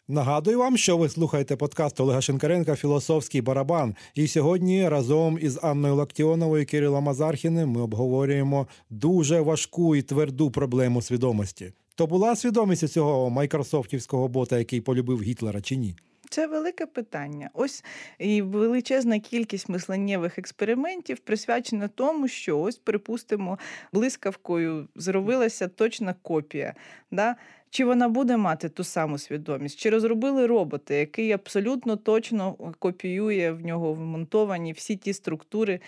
Нагадую 0.07 0.59
вам, 0.59 0.77
що 0.77 0.97
ви 0.97 1.09
слухаєте 1.09 1.55
подкаст 1.55 1.99
Олега 1.99 2.21
Шинкаренка 2.21 2.75
Філософський 2.75 3.41
барабан. 3.41 3.95
І 4.13 4.27
сьогодні 4.27 4.89
разом 4.89 5.39
із 5.41 5.59
Анною 5.63 5.95
Лактіоновою 5.95 6.65
Кирилом 6.65 7.09
Азархіним 7.09 7.69
ми 7.69 7.81
обговорюємо 7.81 8.67
дуже 8.89 9.41
важку 9.41 9.95
і 9.95 10.01
тверду 10.01 10.51
проблему 10.51 11.01
свідомості. 11.01 11.73
То 11.95 12.07
була 12.07 12.35
свідомість 12.35 12.87
цього 12.87 13.29
майкрософтівського 13.29 14.27
бота, 14.27 14.57
який 14.57 14.81
полюбив 14.81 15.21
Гітлера, 15.21 15.61
чи 15.61 15.75
ні? 15.75 15.95
Це 16.29 16.47
велике 16.47 16.85
питання. 16.85 17.49
Ось 17.53 17.83
і 18.19 18.41
величезна 18.41 19.19
кількість 19.19 19.69
мисленнєвих 19.69 20.37
експериментів 20.37 21.19
присвячена 21.19 21.87
тому, 21.87 22.27
що 22.27 22.59
ось, 22.59 22.77
припустимо, 22.77 23.59
блискавкою 23.93 24.87
зробилася 24.95 25.67
точна 25.67 26.15
копія. 26.21 26.73
Да? 27.11 27.35
Чи 27.73 27.85
вона 27.85 28.09
буде 28.09 28.37
мати 28.37 28.69
ту 28.69 28.83
саму 28.83 29.17
свідомість? 29.17 29.79
Чи 29.79 29.89
розробили 29.89 30.47
роботи, 30.47 30.95
який 30.95 31.31
абсолютно 31.31 31.95
точно 31.95 32.53
копіює 32.79 33.51
в 33.51 33.65
нього 33.65 33.93
вмонтовані 33.93 34.73
всі 34.73 34.95
ті 34.95 35.13
структури, 35.13 35.79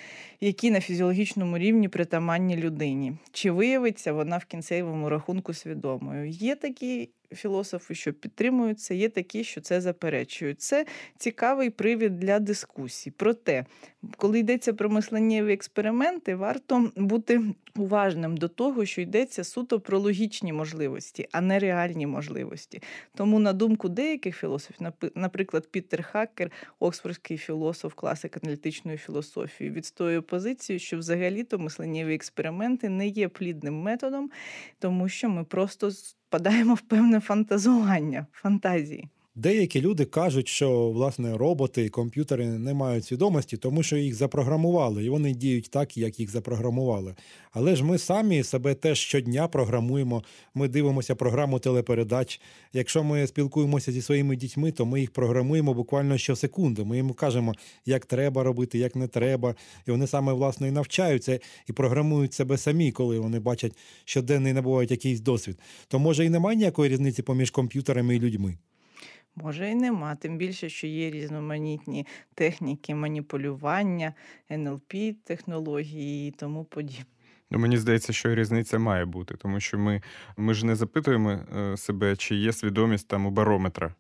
які 0.42 0.72
на 0.72 0.82
фізіологічному 0.82 1.58
рівні 1.58 1.88
притаманні 1.88 2.58
людині? 2.58 3.14
Чи 3.32 3.52
виявиться 3.52 4.14
вона 4.14 4.38
в 4.38 4.46
кінцевому 4.46 5.10
рахунку 5.10 5.54
свідомою? 5.54 6.30
Є 6.30 6.56
такі 6.56 7.10
філософи, 7.32 7.96
що 7.96 8.14
підтримують 8.14 8.80
це, 8.80 8.96
є 8.96 9.10
такі, 9.10 9.44
що 9.44 9.62
це 9.62 9.82
заперечують. 9.82 10.62
Це 10.62 10.86
цікавий 11.18 11.70
привід 11.70 12.20
для 12.20 12.40
дискусій. 12.40 13.12
Проте, 13.12 13.66
коли 14.18 14.40
йдеться 14.40 14.74
про 14.74 14.90
мисленнєві 14.90 15.54
експерименти, 15.54 16.36
варто 16.36 16.92
бути 16.96 17.42
уважним 17.76 18.38
до 18.38 18.48
того, 18.48 18.86
що 18.86 19.02
йдеться 19.02 19.44
суто 19.44 19.80
про 19.80 20.00
логічні 20.00 20.54
можливості, 20.54 21.28
а 21.32 21.42
не 21.42 21.60
реальні 21.60 22.08
можливості. 22.08 22.82
Тому, 23.16 23.40
на 23.40 23.54
думку 23.54 23.90
деяких 23.90 24.38
філософів, 24.38 24.88
наприклад, 25.16 25.68
Пітер 25.72 26.04
Хакер, 26.04 26.52
оксфордський 26.80 27.38
філософ, 27.38 27.94
класик 27.94 28.38
аналітичної 28.44 28.98
філософії, 28.98 29.70
відстоює 29.70 30.22
позицію, 30.22 30.80
що 30.80 30.98
взагалі-то 30.98 31.60
мисленнєві 31.60 32.16
експерименти 32.16 32.90
не 32.90 33.08
є 33.08 33.28
плідним 33.28 33.82
методом, 33.82 34.32
тому 34.80 35.10
що 35.10 35.30
ми 35.30 35.44
просто 35.44 35.92
впадаємо 36.28 36.74
в 36.74 36.82
певне 36.82 37.20
фантазування, 37.20 38.28
фантазії. 38.32 39.10
Деякі 39.38 39.82
люди 39.82 40.06
кажуть, 40.06 40.48
що 40.48 40.90
власне 40.90 41.38
роботи 41.38 41.86
і 41.86 41.90
комп'ютери 41.90 42.46
не 42.46 42.74
мають 42.74 43.06
свідомості, 43.06 43.58
тому 43.58 43.84
що 43.84 43.98
їх 43.98 44.16
запрограмували, 44.16 45.06
і 45.06 45.10
вони 45.10 45.34
діють 45.34 45.70
так, 45.70 45.98
як 45.98 46.20
їх 46.20 46.30
запрограмували. 46.30 47.16
Але 47.52 47.76
ж 47.76 47.84
ми 47.84 47.98
самі 47.98 48.44
себе 48.44 48.76
теж 48.76 49.00
щодня 49.00 49.48
програмуємо. 49.48 50.24
Ми 50.54 50.68
дивимося 50.68 51.16
програму 51.16 51.60
телепередач. 51.60 52.42
Якщо 52.74 53.04
ми 53.04 53.28
спілкуємося 53.28 53.92
зі 53.92 54.02
своїми 54.02 54.36
дітьми, 54.36 54.72
то 54.72 54.86
ми 54.86 55.00
їх 55.00 55.12
програмуємо 55.12 55.74
буквально 55.74 56.18
щосекунди. 56.18 56.84
Ми 56.84 56.98
їм 56.98 57.14
кажемо, 57.14 57.54
як 57.86 58.06
треба 58.06 58.44
робити, 58.44 58.78
як 58.78 58.96
не 58.96 59.08
треба. 59.08 59.56
І 59.88 59.92
вони 59.92 60.08
саме 60.08 60.34
власне 60.34 60.68
і 60.68 60.72
навчаються 60.72 61.40
і 61.68 61.74
програмують 61.74 62.34
себе 62.34 62.58
самі, 62.58 62.92
коли 62.92 63.20
вони 63.20 63.40
бачать 63.40 63.78
щоденний 64.06 64.54
набувають 64.54 64.92
якийсь 64.92 65.20
досвід. 65.20 65.60
То 65.88 66.00
може 66.00 66.26
і 66.26 66.30
немає 66.30 66.58
ніякої 66.58 66.92
різниці 66.92 67.22
поміж 67.22 67.52
комп'ютерами 67.52 68.16
і 68.16 68.20
людьми. 68.20 68.58
Може 69.36 69.70
і 69.70 69.76
нема, 69.76 70.16
тим 70.16 70.38
більше, 70.38 70.70
що 70.70 70.88
є 70.88 71.12
різноманітні 71.12 72.08
техніки 72.34 72.96
маніпулювання, 72.96 74.14
НЛП, 74.52 74.94
технології 75.24 76.30
і 76.30 76.32
тому 76.32 76.64
подібне. 76.64 77.06
Ну, 77.52 77.60
Мені 77.60 77.78
здається, 77.78 78.14
що 78.14 78.36
різниця 78.36 78.80
має 78.80 79.06
бути, 79.06 79.36
тому 79.36 79.60
що 79.60 79.78
ми 79.78 80.02
ми 80.38 80.54
ж 80.54 80.66
не 80.66 80.76
запитуємо 80.76 81.32
е, 81.32 81.78
себе, 81.78 82.16
чи 82.16 82.36
є 82.36 82.54
свідомість 82.54 83.08
там 83.08 83.26
у 83.26 83.32
барометра, 83.32 83.96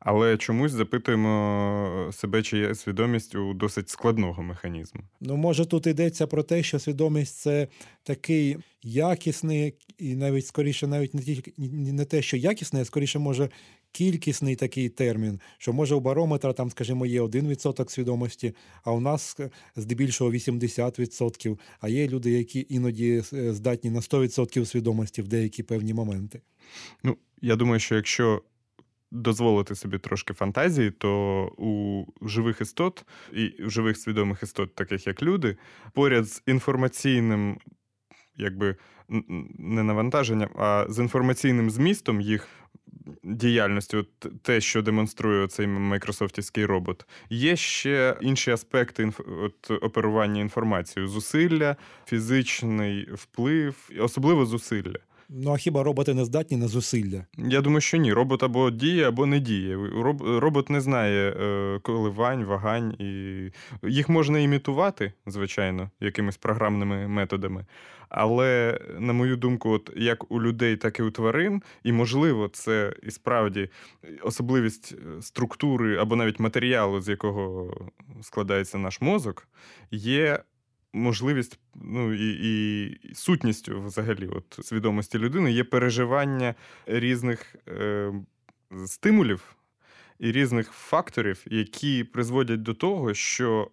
але 0.00 0.36
чомусь 0.36 0.72
запитуємо 0.72 2.10
себе, 2.12 2.42
чи 2.42 2.58
є 2.58 2.74
свідомість 2.74 3.34
у 3.34 3.54
досить 3.54 3.88
складного 3.88 4.42
механізму. 4.42 5.00
Ну, 5.20 5.36
може, 5.36 5.66
тут 5.66 5.86
йдеться 5.86 6.26
про 6.26 6.42
те, 6.42 6.62
що 6.62 6.78
свідомість 6.78 7.36
це 7.36 7.68
такий 8.02 8.56
якісний, 8.82 9.74
і 9.98 10.14
навіть 10.14 10.46
скоріше, 10.46 10.86
навіть 10.86 11.14
не 11.14 11.22
тільки 11.22 11.52
не 11.92 12.04
те, 12.04 12.22
що 12.22 12.36
якісний, 12.36 12.82
а 12.82 12.84
скоріше 12.84 13.18
може 13.18 13.48
кількісний 13.92 14.56
такий 14.56 14.88
термін, 14.88 15.40
що 15.58 15.72
може 15.72 15.94
у 15.94 16.00
барометра 16.00 16.52
там, 16.52 16.70
скажімо, 16.70 17.06
є 17.06 17.22
1% 17.22 17.88
свідомості, 17.88 18.54
а 18.84 18.92
у 18.92 19.00
нас 19.00 19.36
е, 19.40 19.50
здебільшого 19.76 20.32
80%, 20.32 21.58
а 21.80 21.88
є 21.88 22.08
люди, 22.08 22.30
які 22.30 22.66
іноді 22.68 23.22
е, 23.32 23.52
здатні 23.52 23.90
на 23.90 24.00
100% 24.00 24.64
свідомості 24.64 25.22
в 25.22 25.28
деякі 25.28 25.62
певні 25.62 25.94
моменти. 25.94 26.40
Ну, 27.02 27.16
я 27.42 27.56
думаю, 27.56 27.80
що 27.80 27.94
якщо 27.94 28.42
дозволити 29.10 29.74
собі 29.74 29.98
трошки 29.98 30.34
фантазії, 30.34 30.90
то 30.90 31.44
у 31.56 32.04
живих 32.28 32.60
істот 32.60 33.04
і 33.32 33.48
у 33.48 33.70
живих 33.70 33.96
свідомих 33.96 34.42
істот, 34.42 34.74
таких 34.74 35.06
як 35.06 35.22
люди, 35.22 35.56
поряд 35.92 36.24
з 36.28 36.42
інформаційним, 36.46 37.58
якби 38.36 38.76
не 39.58 39.82
навантаженням, 39.82 40.50
а 40.56 40.86
з 40.88 40.98
інформаційним 40.98 41.70
змістом 41.70 42.20
їх 42.20 42.48
діяльності, 43.22 43.96
от 43.96 44.42
те, 44.42 44.60
що 44.60 44.82
демонструє 44.82 45.48
цей 45.48 45.66
майкрософтівський 45.66 46.66
робот, 46.66 47.06
є 47.30 47.56
ще 47.56 48.16
інші 48.20 48.50
аспекти 48.50 49.12
от, 49.42 49.70
оперування 49.70 50.40
інформацією: 50.40 51.08
зусилля, 51.08 51.76
фізичний 52.06 53.08
вплив, 53.12 53.90
особливо 54.00 54.46
зусилля. 54.46 54.98
Ну 55.32 55.52
а 55.52 55.56
хіба 55.56 55.82
роботи 55.82 56.14
не 56.14 56.24
здатні 56.24 56.56
на 56.56 56.68
зусилля? 56.68 57.26
Я 57.38 57.60
думаю, 57.60 57.80
що 57.80 57.96
ні. 57.96 58.12
Робот 58.12 58.42
або 58.42 58.70
діє, 58.70 59.08
або 59.08 59.26
не 59.26 59.40
діє. 59.40 59.76
Роб- 59.76 60.38
Робот 60.38 60.70
не 60.70 60.80
знає 60.80 61.30
е, 61.30 61.78
коливань, 61.82 62.44
вагань, 62.44 62.94
і 62.98 63.50
їх 63.88 64.08
можна 64.08 64.38
імітувати, 64.38 65.12
звичайно, 65.26 65.90
якимись 66.00 66.36
програмними 66.36 67.08
методами. 67.08 67.66
Але, 68.08 68.80
на 68.98 69.12
мою 69.12 69.36
думку, 69.36 69.70
от 69.70 69.90
як 69.96 70.32
у 70.32 70.42
людей, 70.42 70.76
так 70.76 70.98
і 70.98 71.02
у 71.02 71.10
тварин, 71.10 71.62
і 71.84 71.92
можливо, 71.92 72.48
це 72.48 72.94
і 73.02 73.10
справді 73.10 73.68
особливість 74.22 74.92
е, 75.18 75.22
структури 75.22 75.96
або 75.96 76.16
навіть 76.16 76.40
матеріалу, 76.40 77.00
з 77.00 77.08
якого 77.08 77.74
складається 78.22 78.78
наш 78.78 79.00
мозок, 79.00 79.48
є 79.90 80.38
можливість, 80.92 81.58
ну 81.74 82.12
і, 82.14 82.30
і 82.30 83.14
сутністю 83.14 83.82
взагалі, 83.82 84.26
от 84.26 84.66
свідомості 84.66 85.18
людини 85.18 85.52
є 85.52 85.64
переживання 85.64 86.54
різних 86.86 87.56
е, 87.68 88.12
стимулів 88.86 89.56
і 90.18 90.32
різних 90.32 90.70
факторів, 90.72 91.44
які 91.46 92.04
призводять 92.04 92.62
до 92.62 92.74
того, 92.74 93.14
що 93.14 93.70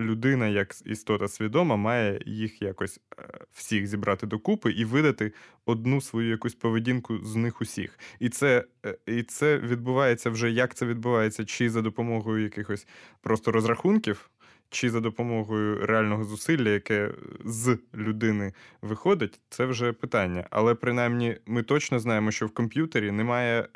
людина, 0.00 0.48
як 0.48 0.74
істота 0.84 1.28
свідома, 1.28 1.76
має 1.76 2.20
їх 2.26 2.62
якось 2.62 3.00
е, 3.18 3.22
всіх 3.52 3.86
зібрати 3.86 4.26
докупи 4.26 4.72
і 4.72 4.84
видати 4.84 5.32
одну 5.66 6.00
свою 6.00 6.30
якусь 6.30 6.54
поведінку 6.54 7.18
з 7.18 7.36
них 7.36 7.60
усіх. 7.60 7.98
І 8.18 8.28
це, 8.28 8.64
е, 8.86 8.98
і 9.06 9.22
це 9.22 9.58
відбувається 9.58 10.30
вже 10.30 10.50
як 10.50 10.74
це 10.74 10.86
відбувається, 10.86 11.44
чи 11.44 11.70
за 11.70 11.82
допомогою 11.82 12.42
якихось 12.42 12.86
просто 13.20 13.52
розрахунків. 13.52 14.30
Чи 14.72 14.90
за 14.90 15.00
допомогою 15.00 15.86
реального 15.86 16.24
зусилля, 16.24 16.68
яке 16.70 17.10
з 17.44 17.78
людини 17.94 18.52
виходить, 18.82 19.40
це 19.48 19.64
вже 19.66 19.92
питання. 19.92 20.46
Але 20.50 20.74
принаймні 20.74 21.36
ми 21.46 21.62
точно 21.62 21.98
знаємо, 21.98 22.30
що 22.30 22.46
в 22.46 22.50
комп'ютері 22.50 23.10
немає, 23.10 23.60
е, 23.60 23.66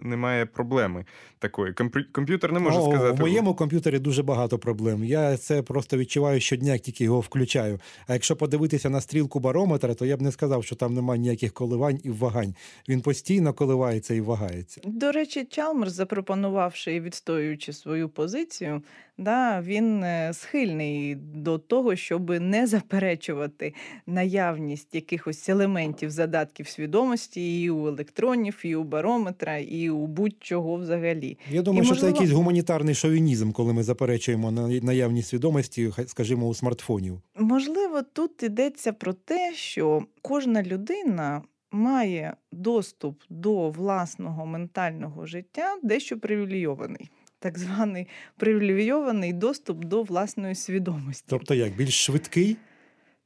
немає 0.00 0.46
проблеми 0.46 1.04
такої. 1.38 1.72
Комп'ю- 1.72 2.12
Комп'ютер 2.12 2.52
не 2.52 2.58
може 2.58 2.78
О, 2.78 2.90
сказати. 2.90 3.16
В 3.16 3.20
моєму 3.20 3.54
комп'ютері 3.54 3.98
дуже 3.98 4.22
багато 4.22 4.58
проблем. 4.58 5.04
Я 5.04 5.36
це 5.36 5.62
просто 5.62 5.96
відчуваю 5.96 6.40
щодня, 6.40 6.72
як 6.72 6.80
тільки 6.82 7.04
його 7.04 7.20
включаю. 7.20 7.80
А 8.06 8.12
якщо 8.12 8.36
подивитися 8.36 8.90
на 8.90 9.00
стрілку 9.00 9.40
барометра, 9.40 9.94
то 9.94 10.06
я 10.06 10.16
б 10.16 10.22
не 10.22 10.32
сказав, 10.32 10.64
що 10.64 10.76
там 10.76 10.94
немає 10.94 11.20
ніяких 11.20 11.52
коливань 11.52 12.00
і 12.04 12.10
вагань. 12.10 12.54
Він 12.88 13.00
постійно 13.00 13.52
коливається 13.52 14.14
і 14.14 14.20
вагається. 14.20 14.80
До 14.84 15.12
речі, 15.12 15.44
Чалмерс, 15.44 15.92
запропонувавши 15.92 16.94
і 16.94 17.00
відстоюючи 17.00 17.72
свою 17.72 18.08
позицію, 18.08 18.82
да, 19.18 19.60
він 19.60 20.02
е, 20.04 20.32
схильний 20.38 21.14
до 21.14 21.58
того, 21.58 21.96
щоб 21.96 22.30
не 22.30 22.66
заперечувати 22.66 23.74
наявність 24.06 24.94
якихось 24.94 25.48
елементів 25.48 26.10
задатків 26.10 26.68
свідомості 26.68 27.62
і 27.62 27.70
у 27.70 27.88
електронів, 27.88 28.58
і 28.62 28.74
у 28.74 28.84
барометра, 28.84 29.58
і 29.58 29.90
у 29.90 30.06
будь-чого 30.06 30.76
взагалі. 30.76 31.38
Я 31.50 31.62
думаю, 31.62 31.82
І, 31.82 31.86
що 31.86 31.96
це 31.96 32.06
якийсь 32.06 32.30
гуманітарний 32.30 32.94
шовінізм, 32.94 33.52
коли 33.52 33.72
ми 33.72 33.82
заперечуємо 33.82 34.50
на 34.50 34.68
наявність 34.68 35.28
свідомості, 35.28 35.92
скажімо, 36.06 36.48
у 36.48 36.54
смартфонів. 36.54 37.20
Можливо, 37.38 38.02
тут 38.02 38.42
йдеться 38.42 38.92
про 38.92 39.12
те, 39.12 39.52
що 39.54 40.02
кожна 40.22 40.62
людина 40.62 41.42
має 41.70 42.36
доступ 42.52 43.22
до 43.30 43.70
власного 43.70 44.46
ментального 44.46 45.26
життя 45.26 45.76
дещо 45.82 46.18
привілейований. 46.18 47.10
Так 47.38 47.58
званий 47.58 48.08
привілейований 48.36 49.32
доступ 49.32 49.84
до 49.84 50.02
власної 50.02 50.54
свідомості. 50.54 51.26
Тобто 51.28 51.54
як 51.54 51.76
більш 51.76 52.04
швидкий, 52.04 52.56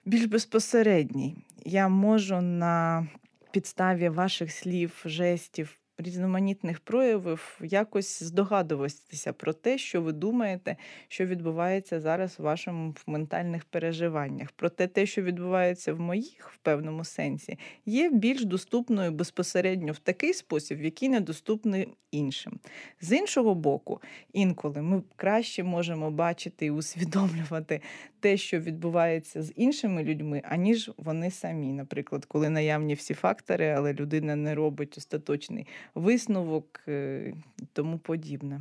Більш 0.05 0.25
безпосередній. 0.25 1.37
Я 1.65 1.89
можу 1.89 2.41
на 2.41 3.07
підставі 3.53 4.09
ваших 4.09 4.53
слів, 4.53 5.03
жестів, 5.05 5.79
різноманітних 6.03 6.81
проявів 6.81 7.59
якось 7.63 8.23
здогадуватися 8.23 9.33
про 9.33 9.53
те, 9.53 9.79
що 9.79 10.03
ви 10.03 10.13
думаєте, 10.13 10.77
що 11.09 11.27
відбувається 11.27 12.01
зараз 12.01 12.39
в 12.39 12.43
вашому 12.43 12.95
ментальних 13.07 13.65
переживаннях. 13.65 14.49
Проте 14.57 14.87
те, 14.87 15.07
що 15.07 15.23
відбувається 15.23 15.95
в 15.95 16.01
моїх 16.01 16.51
в 16.51 16.57
певному 16.57 17.05
сенсі, 17.05 17.59
є 17.87 18.11
більш 18.11 18.45
доступною 18.45 19.13
безпосередньо 19.13 19.93
в 19.93 19.99
такий 19.99 20.35
спосіб, 20.35 20.79
в 20.79 20.85
який 20.85 21.09
недоступний 21.09 21.89
іншим. 22.11 22.59
З 23.01 23.13
іншого 23.13 23.55
боку, 23.55 24.01
інколи 24.33 24.83
ми 24.83 25.03
краще 25.17 25.63
можемо 25.63 26.11
бачити 26.11 26.67
і 26.67 26.71
усвідомлювати 26.71 27.81
те, 28.23 28.37
що 28.37 28.61
відбувається 28.61 29.43
з 29.43 29.53
іншими 29.57 30.05
людьми, 30.05 30.43
аніж 30.45 30.91
вони 30.97 31.31
самі. 31.31 31.73
Наприклад, 31.73 32.25
коли 32.25 32.49
наявні 32.49 32.95
всі 32.95 33.15
фактори, 33.15 33.69
але 33.69 33.95
людина 33.95 34.37
не 34.37 34.55
робить 34.55 34.99
остаточний 34.99 35.67
висновок 35.95 36.81
е, 36.89 37.35
тому 37.73 37.99
подібне. 37.99 38.61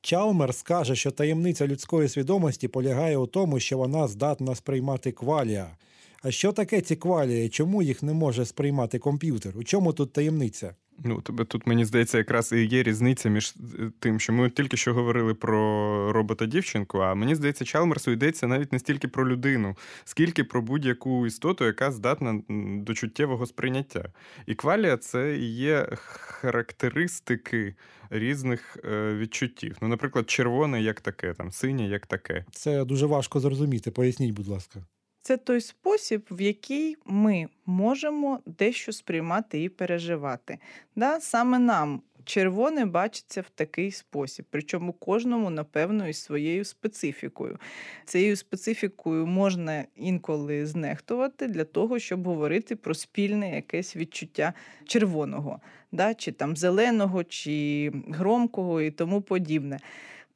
Чалмерс 0.00 0.62
каже, 0.62 0.96
що 0.96 1.10
таємниця 1.10 1.66
людської 1.66 2.08
свідомості 2.08 2.68
полягає 2.68 3.16
у 3.16 3.26
тому, 3.26 3.60
що 3.60 3.78
вона 3.78 4.08
здатна 4.08 4.54
сприймати 4.54 5.12
квалія. 5.12 5.76
А 6.22 6.30
що 6.30 6.52
таке 6.52 6.80
ці 6.80 6.96
квалії? 6.96 7.48
Чому 7.48 7.82
їх 7.82 8.02
не 8.02 8.12
може 8.12 8.44
сприймати 8.44 8.98
комп'ютер? 8.98 9.58
У 9.58 9.64
чому 9.64 9.92
тут 9.92 10.12
таємниця? 10.12 10.74
Ну, 11.04 11.20
тебе 11.20 11.44
тут 11.44 11.66
мені 11.66 11.84
здається, 11.84 12.18
якраз 12.18 12.52
і 12.52 12.64
є 12.64 12.82
різниця 12.82 13.28
між 13.28 13.54
е, 13.78 13.90
тим, 13.98 14.20
що 14.20 14.32
ми 14.32 14.50
тільки 14.50 14.76
що 14.76 14.94
говорили 14.94 15.34
про 15.34 16.12
робота 16.12 16.46
дівчинку. 16.46 16.98
А 16.98 17.14
мені 17.14 17.34
здається, 17.34 17.64
Чалмерсу 17.64 18.10
йдеться 18.10 18.46
навіть 18.46 18.72
не 18.72 18.78
стільки 18.78 19.08
про 19.08 19.28
людину, 19.28 19.76
скільки 20.04 20.44
про 20.44 20.62
будь-яку 20.62 21.26
істоту, 21.26 21.64
яка 21.64 21.90
здатна 21.90 22.42
до 22.84 22.94
чуттєвого 22.94 23.46
сприйняття. 23.46 24.12
І 24.46 24.54
квалія 24.54 24.96
це 24.96 25.36
є 25.36 25.88
характеристики 25.92 27.74
різних 28.10 28.76
е, 28.84 29.14
відчуттів. 29.14 29.76
Ну, 29.80 29.88
наприклад, 29.88 30.30
червоне 30.30 30.82
як 30.82 31.00
таке, 31.00 31.34
там 31.34 31.52
синє 31.52 31.88
як 31.88 32.06
таке. 32.06 32.44
Це 32.50 32.84
дуже 32.84 33.06
важко 33.06 33.40
зрозуміти. 33.40 33.90
Поясніть, 33.90 34.30
будь 34.30 34.48
ласка. 34.48 34.86
Це 35.22 35.36
той 35.36 35.60
спосіб, 35.60 36.26
в 36.30 36.40
який 36.40 36.96
ми 37.06 37.48
можемо 37.66 38.40
дещо 38.46 38.92
сприймати 38.92 39.62
і 39.62 39.68
переживати. 39.68 40.58
Да? 40.96 41.20
Саме 41.20 41.58
нам 41.58 42.02
червоне 42.24 42.86
бачиться 42.86 43.40
в 43.40 43.50
такий 43.54 43.90
спосіб, 43.90 44.44
причому 44.50 44.92
кожному, 44.92 45.50
напевно, 45.50 46.08
із 46.08 46.22
своєю 46.22 46.64
специфікою. 46.64 47.58
Цією 48.04 48.36
специфікою 48.36 49.26
можна 49.26 49.84
інколи 49.96 50.66
знехтувати 50.66 51.48
для 51.48 51.64
того, 51.64 51.98
щоб 51.98 52.26
говорити 52.26 52.76
про 52.76 52.94
спільне 52.94 53.54
якесь 53.54 53.96
відчуття 53.96 54.52
червоного, 54.86 55.60
да? 55.92 56.14
чи 56.14 56.32
там 56.32 56.56
зеленого, 56.56 57.24
чи 57.24 57.92
громкого 58.08 58.80
і 58.80 58.90
тому 58.90 59.20
подібне. 59.22 59.78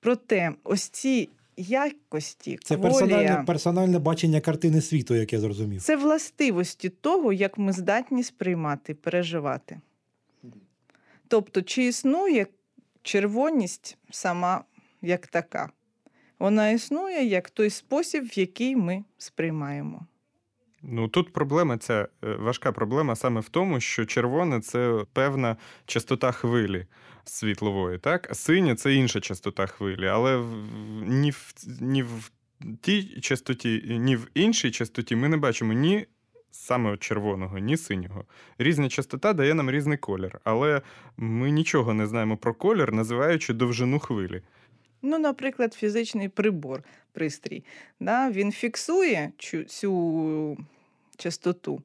Проте, 0.00 0.52
ось 0.64 0.88
ці 0.88 1.28
якості 1.56 2.58
Це 2.62 2.76
кволія, 2.76 2.98
персональне, 2.98 3.44
персональне 3.46 3.98
бачення 3.98 4.40
картини 4.40 4.80
світу, 4.80 5.14
як 5.14 5.32
я 5.32 5.40
зрозумів. 5.40 5.82
це 5.82 5.96
властивості 5.96 6.88
того, 6.88 7.32
як 7.32 7.58
ми 7.58 7.72
здатні 7.72 8.22
сприймати, 8.22 8.94
переживати. 8.94 9.80
Тобто, 11.28 11.62
чи 11.62 11.84
існує 11.84 12.46
червоність 13.02 13.98
сама 14.10 14.64
як 15.02 15.26
така? 15.26 15.70
Вона 16.38 16.70
існує 16.70 17.24
як 17.24 17.50
той 17.50 17.70
спосіб, 17.70 18.24
в 18.24 18.38
який 18.38 18.76
ми 18.76 19.04
сприймаємо. 19.18 20.06
Ну 20.88 21.08
тут 21.08 21.32
проблема 21.32 21.78
ця 21.78 22.08
е, 22.24 22.34
важка 22.34 22.72
проблема 22.72 23.16
саме 23.16 23.40
в 23.40 23.48
тому, 23.48 23.80
що 23.80 24.04
червоне 24.04 24.60
це 24.60 25.04
певна 25.12 25.56
частота 25.86 26.32
хвилі 26.32 26.86
світлової, 27.24 27.98
так? 27.98 28.28
А 28.30 28.34
синє 28.34 28.74
це 28.74 28.94
інша 28.94 29.20
частота 29.20 29.66
хвилі, 29.66 30.06
але 30.06 30.44
ні 31.06 31.30
в, 31.30 31.54
ні 31.80 32.02
в 32.02 32.30
тій 32.80 33.20
частоті, 33.20 33.98
ні 34.00 34.16
в 34.16 34.30
іншій 34.34 34.70
частоті 34.70 35.16
ми 35.16 35.28
не 35.28 35.36
бачимо 35.36 35.72
ні 35.72 36.06
саме 36.50 36.96
червоного, 36.96 37.58
ні 37.58 37.76
синього. 37.76 38.24
Різна 38.58 38.88
частота 38.88 39.32
дає 39.32 39.54
нам 39.54 39.70
різний 39.70 39.98
колір, 39.98 40.40
але 40.44 40.82
ми 41.16 41.50
нічого 41.50 41.94
не 41.94 42.06
знаємо 42.06 42.36
про 42.36 42.54
колір, 42.54 42.92
називаючи 42.92 43.52
довжину 43.52 43.98
хвилі. 43.98 44.42
Ну, 45.02 45.18
наприклад, 45.18 45.74
фізичний 45.74 46.28
прибор, 46.28 46.82
пристрій, 47.12 47.64
да, 48.00 48.30
він 48.30 48.52
фіксує 48.52 49.32
цю 49.68 50.56
частоту, 51.16 51.82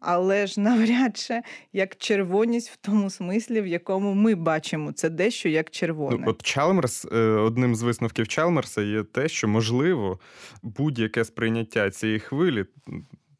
але 0.00 0.46
ж 0.46 0.60
навряд 0.60 1.16
чи 1.16 1.40
як 1.72 1.96
червоність 1.96 2.70
в 2.70 2.76
тому 2.76 3.10
смислі, 3.10 3.60
в 3.60 3.66
якому 3.66 4.14
ми 4.14 4.34
бачимо 4.34 4.92
це 4.92 5.10
дещо 5.10 5.48
як 5.48 5.70
червоне. 5.70 6.16
Ну, 6.20 6.30
от 6.30 6.42
Чалмерс, 6.42 7.04
одним 7.38 7.74
з 7.74 7.82
висновків 7.82 8.28
Чалмерса 8.28 8.82
є 8.82 9.02
те, 9.02 9.28
що 9.28 9.48
можливо 9.48 10.20
будь-яке 10.62 11.24
сприйняття 11.24 11.90
цієї 11.90 12.18
хвилі. 12.18 12.64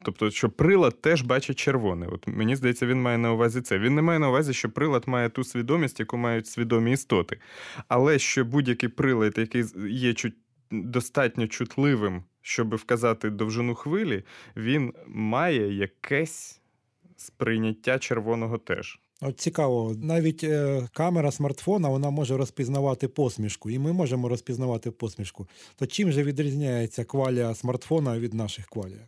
Тобто, 0.03 0.31
що 0.31 0.49
прилад 0.49 1.01
теж 1.01 1.21
бачить 1.21 1.59
червоне. 1.59 2.07
От 2.07 2.27
мені 2.27 2.55
здається, 2.55 2.85
він 2.85 3.01
має 3.01 3.17
на 3.17 3.33
увазі 3.33 3.61
це. 3.61 3.79
Він 3.79 3.95
не 3.95 4.01
має 4.01 4.19
на 4.19 4.29
увазі, 4.29 4.53
що 4.53 4.69
прилад 4.69 5.03
має 5.07 5.29
ту 5.29 5.43
свідомість, 5.43 5.99
яку 5.99 6.17
мають 6.17 6.47
свідомі 6.47 6.91
істоти. 6.91 7.39
Але 7.87 8.19
що 8.19 8.45
будь-який 8.45 8.89
прилад, 8.89 9.37
який 9.37 9.65
є 9.89 10.13
достатньо 10.71 11.47
чутливим, 11.47 12.23
щоб 12.41 12.75
вказати 12.75 13.29
довжину 13.29 13.75
хвилі, 13.75 14.23
він 14.55 14.93
має 15.07 15.73
якесь 15.73 16.61
сприйняття 17.17 17.99
червоного 17.99 18.57
теж. 18.57 18.99
От 19.21 19.39
цікаво, 19.39 19.95
навіть 20.01 20.43
е, 20.43 20.87
камера 20.93 21.31
смартфона 21.31 21.89
вона 21.89 22.09
може 22.09 22.37
розпізнавати 22.37 23.07
посмішку, 23.07 23.69
і 23.69 23.79
ми 23.79 23.93
можемо 23.93 24.29
розпізнавати 24.29 24.91
посмішку. 24.91 25.47
То 25.75 25.87
чим 25.87 26.11
же 26.11 26.23
відрізняється 26.23 27.03
квалія 27.03 27.55
смартфона 27.55 28.19
від 28.19 28.33
наших 28.33 28.65
квалія? 28.65 29.07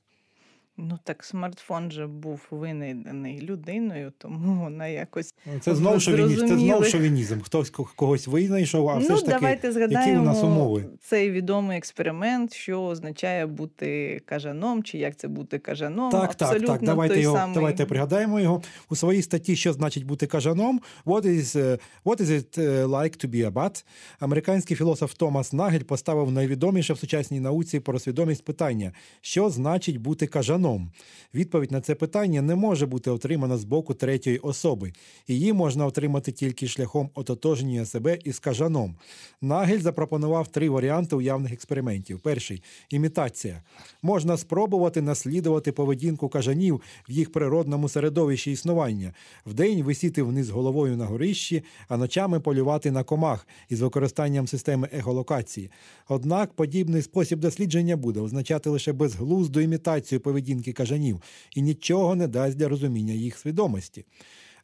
Ну 0.77 0.99
так 1.03 1.23
смартфон 1.23 1.91
же 1.91 2.07
був 2.07 2.47
винайдений 2.51 3.41
людиною, 3.41 4.11
тому 4.17 4.63
вона 4.63 4.87
якось. 4.87 5.33
Це 5.61 5.75
знову 5.75 5.99
шовінізм. 5.99 6.47
Це 6.47 6.57
знову 6.57 6.83
шовінізм. 6.83 7.39
Хтось 7.41 7.69
когось 7.69 8.27
винайшов, 8.27 8.89
а 8.89 8.97
все 8.97 9.09
ну, 9.09 9.17
ж 9.17 9.25
таки, 9.25 9.39
давайте 9.39 9.67
які 9.67 10.11
у 10.11 10.21
нас 10.21 10.43
умови? 10.43 10.85
цей 11.01 11.31
відомий 11.31 11.77
експеримент, 11.77 12.53
що 12.53 12.83
означає 12.83 13.45
бути 13.45 14.21
кажаном, 14.25 14.83
чи 14.83 14.97
як 14.97 15.15
це 15.15 15.27
бути 15.27 15.59
кажаном. 15.59 16.11
Так, 16.11 16.35
так, 16.35 16.49
Абсолютно 16.49 16.73
так. 16.73 16.83
Давайте 16.83 17.15
той 17.15 17.23
його 17.23 17.37
самий. 17.37 17.55
давайте 17.55 17.85
пригадаємо 17.85 18.39
його 18.39 18.61
у 18.89 18.95
своїй 18.95 19.21
статті, 19.21 19.55
що 19.55 19.73
значить 19.73 20.05
бути 20.05 20.27
кажаном. 20.27 20.81
What 21.05 21.25
is, 21.25 21.59
е, 21.59 21.79
what 22.05 22.21
is 22.21 22.27
it 22.27 22.61
е, 22.61 22.85
like 22.85 23.25
to 23.25 23.29
be 23.29 23.51
a 23.51 23.51
bat? 23.51 23.85
Американський 24.19 24.77
філософ 24.77 25.13
Томас 25.13 25.53
Нагель 25.53 25.83
поставив 25.83 26.31
найвідоміше 26.31 26.93
в 26.93 26.97
сучасній 26.97 27.39
науці 27.39 27.79
про 27.79 27.99
свідомість 27.99 28.45
питання: 28.45 28.91
що 29.21 29.49
значить 29.49 29.97
бути 29.97 30.27
кажаном? 30.27 30.62
Відповідь 31.33 31.71
на 31.71 31.81
це 31.81 31.95
питання 31.95 32.41
не 32.41 32.55
може 32.55 32.85
бути 32.85 33.11
отримана 33.11 33.57
з 33.57 33.63
боку 33.63 33.93
третьої 33.93 34.37
особи. 34.37 34.93
Її 35.27 35.53
можна 35.53 35.85
отримати 35.85 36.31
тільки 36.31 36.67
шляхом 36.67 37.09
ототожнення 37.13 37.85
себе 37.85 38.19
із 38.23 38.39
кажаном. 38.39 38.95
Нагель 39.41 39.79
запропонував 39.79 40.47
три 40.47 40.69
варіанти 40.69 41.15
уявних 41.15 41.53
експериментів. 41.53 42.19
Перший 42.19 42.63
імітація. 42.89 43.61
Можна 44.01 44.37
спробувати 44.37 45.01
наслідувати 45.01 45.71
поведінку 45.71 46.29
кажанів 46.29 46.81
в 47.09 47.11
їх 47.11 47.31
природному 47.31 47.89
середовищі 47.89 48.51
існування, 48.51 49.13
вдень 49.45 49.83
висіти 49.83 50.23
вниз 50.23 50.49
головою 50.49 50.97
на 50.97 51.05
горищі, 51.05 51.63
а 51.87 51.97
ночами 51.97 52.39
полювати 52.39 52.91
на 52.91 53.03
комах 53.03 53.47
із 53.69 53.81
використанням 53.81 54.47
системи 54.47 54.89
ехолокації. 54.91 55.71
Однак 56.07 56.53
подібний 56.53 57.01
спосіб 57.01 57.39
дослідження 57.39 57.97
буде 57.97 58.19
означати 58.19 58.69
лише 58.69 58.93
безглузду 58.93 59.59
імітацію 59.59 60.19
поведінки 60.21 60.52
кажанів 60.61 61.21
і 61.55 61.61
нічого 61.61 62.15
не 62.15 62.27
дасть 62.27 62.57
для 62.57 62.67
розуміння 62.67 63.13
їх 63.13 63.37
свідомості. 63.37 64.05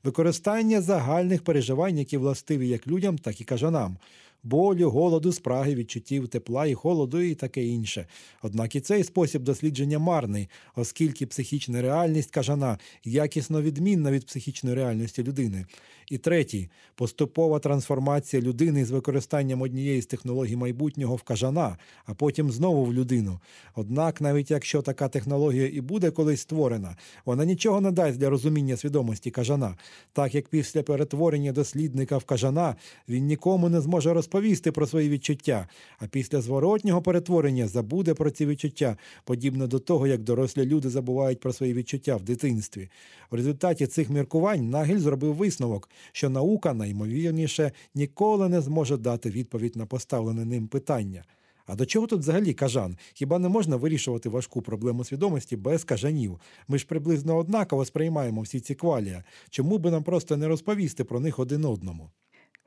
Використання 0.03 0.81
загальних 0.81 1.43
переживань, 1.43 1.97
які 1.97 2.17
властиві 2.17 2.67
як 2.67 2.87
людям, 2.87 3.17
так 3.17 3.41
і 3.41 3.43
кажанам. 3.43 3.97
Болю, 4.43 4.89
голоду, 4.89 5.31
спраги, 5.31 5.75
відчуттів 5.75 6.27
тепла 6.27 6.65
і 6.65 6.73
холоду 6.73 7.21
і 7.21 7.35
таке 7.35 7.65
інше. 7.65 8.05
Однак 8.41 8.75
і 8.75 8.81
цей 8.81 9.03
спосіб 9.03 9.43
дослідження 9.43 9.99
марний, 9.99 10.49
оскільки 10.75 11.25
психічна 11.25 11.81
реальність 11.81 12.31
кажана 12.31 12.77
якісно 13.03 13.61
відмінна 13.61 14.11
від 14.11 14.25
психічної 14.25 14.75
реальності 14.75 15.23
людини. 15.23 15.65
І 16.09 16.17
третій 16.17 16.69
поступова 16.95 17.59
трансформація 17.59 18.41
людини 18.41 18.85
з 18.85 18.91
використанням 18.91 19.61
однієї 19.61 20.01
з 20.01 20.05
технологій 20.05 20.55
майбутнього 20.55 21.15
в 21.15 21.23
кажана, 21.23 21.77
а 22.05 22.13
потім 22.13 22.51
знову 22.51 22.85
в 22.85 22.93
людину. 22.93 23.39
Однак, 23.75 24.21
навіть 24.21 24.51
якщо 24.51 24.81
така 24.81 25.07
технологія 25.07 25.67
і 25.67 25.81
буде 25.81 26.11
колись 26.11 26.41
створена, 26.41 26.95
вона 27.25 27.45
нічого 27.45 27.81
не 27.81 27.91
дасть 27.91 28.19
для 28.19 28.29
розуміння 28.29 28.77
свідомості 28.77 29.31
кажана, 29.31 29.75
так 30.13 30.35
як 30.35 30.47
після 30.47 30.83
перетворення 30.83 31.51
дослідника 31.51 32.17
в 32.17 32.23
кажана 32.23 32.75
він 33.09 33.25
нікому 33.25 33.69
не 33.69 33.81
зможе 33.81 34.13
розповісти 34.29 34.71
про 34.71 34.87
свої 34.87 35.09
відчуття, 35.09 35.67
а 35.99 36.07
після 36.07 36.41
зворотнього 36.41 37.01
перетворення 37.01 37.67
забуде 37.67 38.13
про 38.13 38.31
ці 38.31 38.45
відчуття, 38.45 38.97
подібно 39.23 39.67
до 39.67 39.79
того, 39.79 40.07
як 40.07 40.23
дорослі 40.23 40.65
люди 40.65 40.89
забувають 40.89 41.39
про 41.39 41.53
свої 41.53 41.73
відчуття 41.73 42.15
в 42.15 42.23
дитинстві. 42.23 42.89
В 43.31 43.35
результаті 43.35 43.87
цих 43.87 44.09
міркувань 44.09 44.69
Нагель 44.69 44.97
зробив 44.97 45.35
висновок, 45.35 45.89
що 46.11 46.29
наука 46.29 46.73
найімовірніше 46.73 47.71
ніколи 47.95 48.49
не 48.49 48.61
зможе 48.61 48.97
дати 48.97 49.29
відповідь 49.29 49.75
на 49.75 49.85
поставлене 49.85 50.45
ним 50.45 50.67
питання. 50.67 51.23
А 51.65 51.75
до 51.75 51.85
чого 51.85 52.07
тут 52.07 52.19
взагалі 52.19 52.53
кажан? 52.53 52.97
Хіба 53.13 53.39
не 53.39 53.49
можна 53.49 53.75
вирішувати 53.75 54.29
важку 54.29 54.61
проблему 54.61 55.03
свідомості 55.03 55.57
без 55.57 55.83
кажанів? 55.83 56.39
Ми 56.67 56.77
ж 56.77 56.85
приблизно 56.85 57.37
однаково 57.37 57.85
сприймаємо 57.85 58.41
всі 58.41 58.59
ці 58.59 58.75
квалія. 58.75 59.23
Чому 59.49 59.77
би 59.77 59.91
нам 59.91 60.03
просто 60.03 60.37
не 60.37 60.47
розповісти 60.47 61.03
про 61.03 61.19
них 61.19 61.39
один 61.39 61.65
одному? 61.65 62.09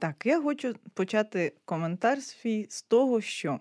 Так, 0.03 0.27
я 0.27 0.41
хочу 0.41 0.75
почати 0.95 1.53
коментар 1.65 2.23
свій 2.23 2.67
з 2.71 2.83
того, 2.83 3.21
що 3.21 3.61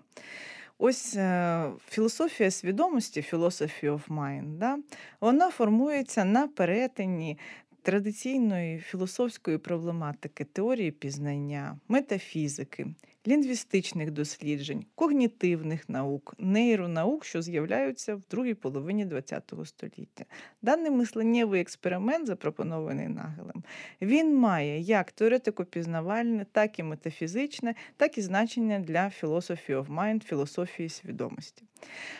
ось 0.78 1.16
е, 1.16 1.70
філософія 1.88 2.50
свідомості, 2.50 3.20
philosophy 3.32 3.84
of 3.84 4.08
mind, 4.08 4.58
да, 4.58 4.78
вона 5.20 5.50
формується 5.50 6.24
на 6.24 6.48
перетині 6.48 7.38
традиційної 7.82 8.78
філософської 8.78 9.58
проблематики, 9.58 10.44
теорії 10.44 10.90
пізнання, 10.90 11.78
метафізики, 11.88 12.86
лінгвістичних 13.26 14.10
досліджень, 14.10 14.84
когнітивних 14.94 15.88
наук, 15.88 16.34
нейронаук, 16.38 17.24
що 17.24 17.42
з'являються 17.42 18.14
в 18.14 18.22
другій 18.30 18.54
половині 18.54 19.06
ХХ 19.06 19.66
століття. 19.66 20.24
Даний 20.62 20.90
мисленнєвий 20.90 21.60
експеримент, 21.60 22.26
запропонований 22.26 23.08
Нагелем, 23.08 23.62
він 24.00 24.36
має 24.36 24.80
як 24.80 25.12
теоретико-пізнавальне, 25.12 26.46
так 26.52 26.78
і 26.78 26.82
метафізичне, 26.82 27.74
так 27.96 28.18
і 28.18 28.22
значення 28.22 28.78
для 28.78 29.12
philosophy 29.22 29.70
of 29.70 29.86
mind, 29.86 30.24
філософії 30.24 30.88
свідомості. 30.88 31.62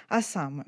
А 0.08 0.22
саме, 0.22 0.64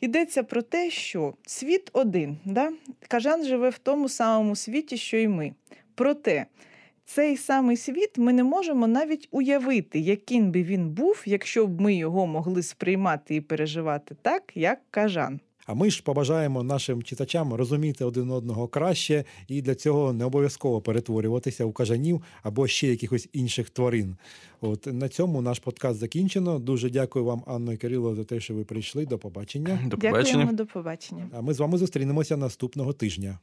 йдеться 0.00 0.42
про 0.42 0.62
те, 0.62 0.90
що 0.90 1.34
світ 1.46 1.90
один, 1.92 2.38
да? 2.44 2.72
кажан 3.08 3.44
живе 3.44 3.70
в 3.70 3.78
тому 3.78 4.08
самому 4.08 4.56
світі, 4.56 4.96
що 4.96 5.16
й 5.16 5.28
ми. 5.28 5.54
Проте 5.94 6.46
цей 7.06 7.36
самий 7.36 7.76
світ 7.76 8.18
ми 8.18 8.32
не 8.32 8.44
можемо 8.44 8.86
навіть 8.86 9.28
уявити, 9.30 10.00
яким 10.00 10.50
би 10.50 10.62
він 10.62 10.90
був, 10.90 11.22
якщо 11.26 11.66
б 11.66 11.80
ми 11.80 11.94
його 11.94 12.26
могли 12.26 12.62
сприймати 12.62 13.36
і 13.36 13.40
переживати 13.40 14.16
так, 14.22 14.52
як 14.54 14.78
кажан. 14.90 15.40
А 15.66 15.74
ми 15.74 15.90
ж 15.90 16.02
побажаємо 16.02 16.62
нашим 16.62 17.02
читачам 17.02 17.54
розуміти 17.54 18.04
один 18.04 18.30
одного 18.30 18.68
краще, 18.68 19.24
і 19.48 19.62
для 19.62 19.74
цього 19.74 20.12
не 20.12 20.24
обов'язково 20.24 20.80
перетворюватися 20.80 21.64
у 21.64 21.72
кажанів 21.72 22.22
або 22.42 22.66
ще 22.66 22.88
якихось 22.88 23.28
інших 23.32 23.70
тварин. 23.70 24.16
От 24.60 24.86
на 24.86 25.08
цьому 25.08 25.42
наш 25.42 25.58
подкаст 25.58 26.00
закінчено. 26.00 26.58
Дуже 26.58 26.90
дякую 26.90 27.24
вам, 27.24 27.42
Анно 27.46 27.72
і 27.72 27.76
Кирило, 27.76 28.14
за 28.14 28.24
те, 28.24 28.40
що 28.40 28.54
ви 28.54 28.64
прийшли. 28.64 29.06
До 29.06 29.18
побачення. 29.18 29.78
До 29.84 29.96
побачення. 29.98 30.22
Дякуємо, 30.22 30.52
до 30.52 30.66
побачення. 30.66 31.28
А 31.32 31.40
ми 31.40 31.54
з 31.54 31.60
вами 31.60 31.78
зустрінемося 31.78 32.36
наступного 32.36 32.92
тижня. 32.92 33.38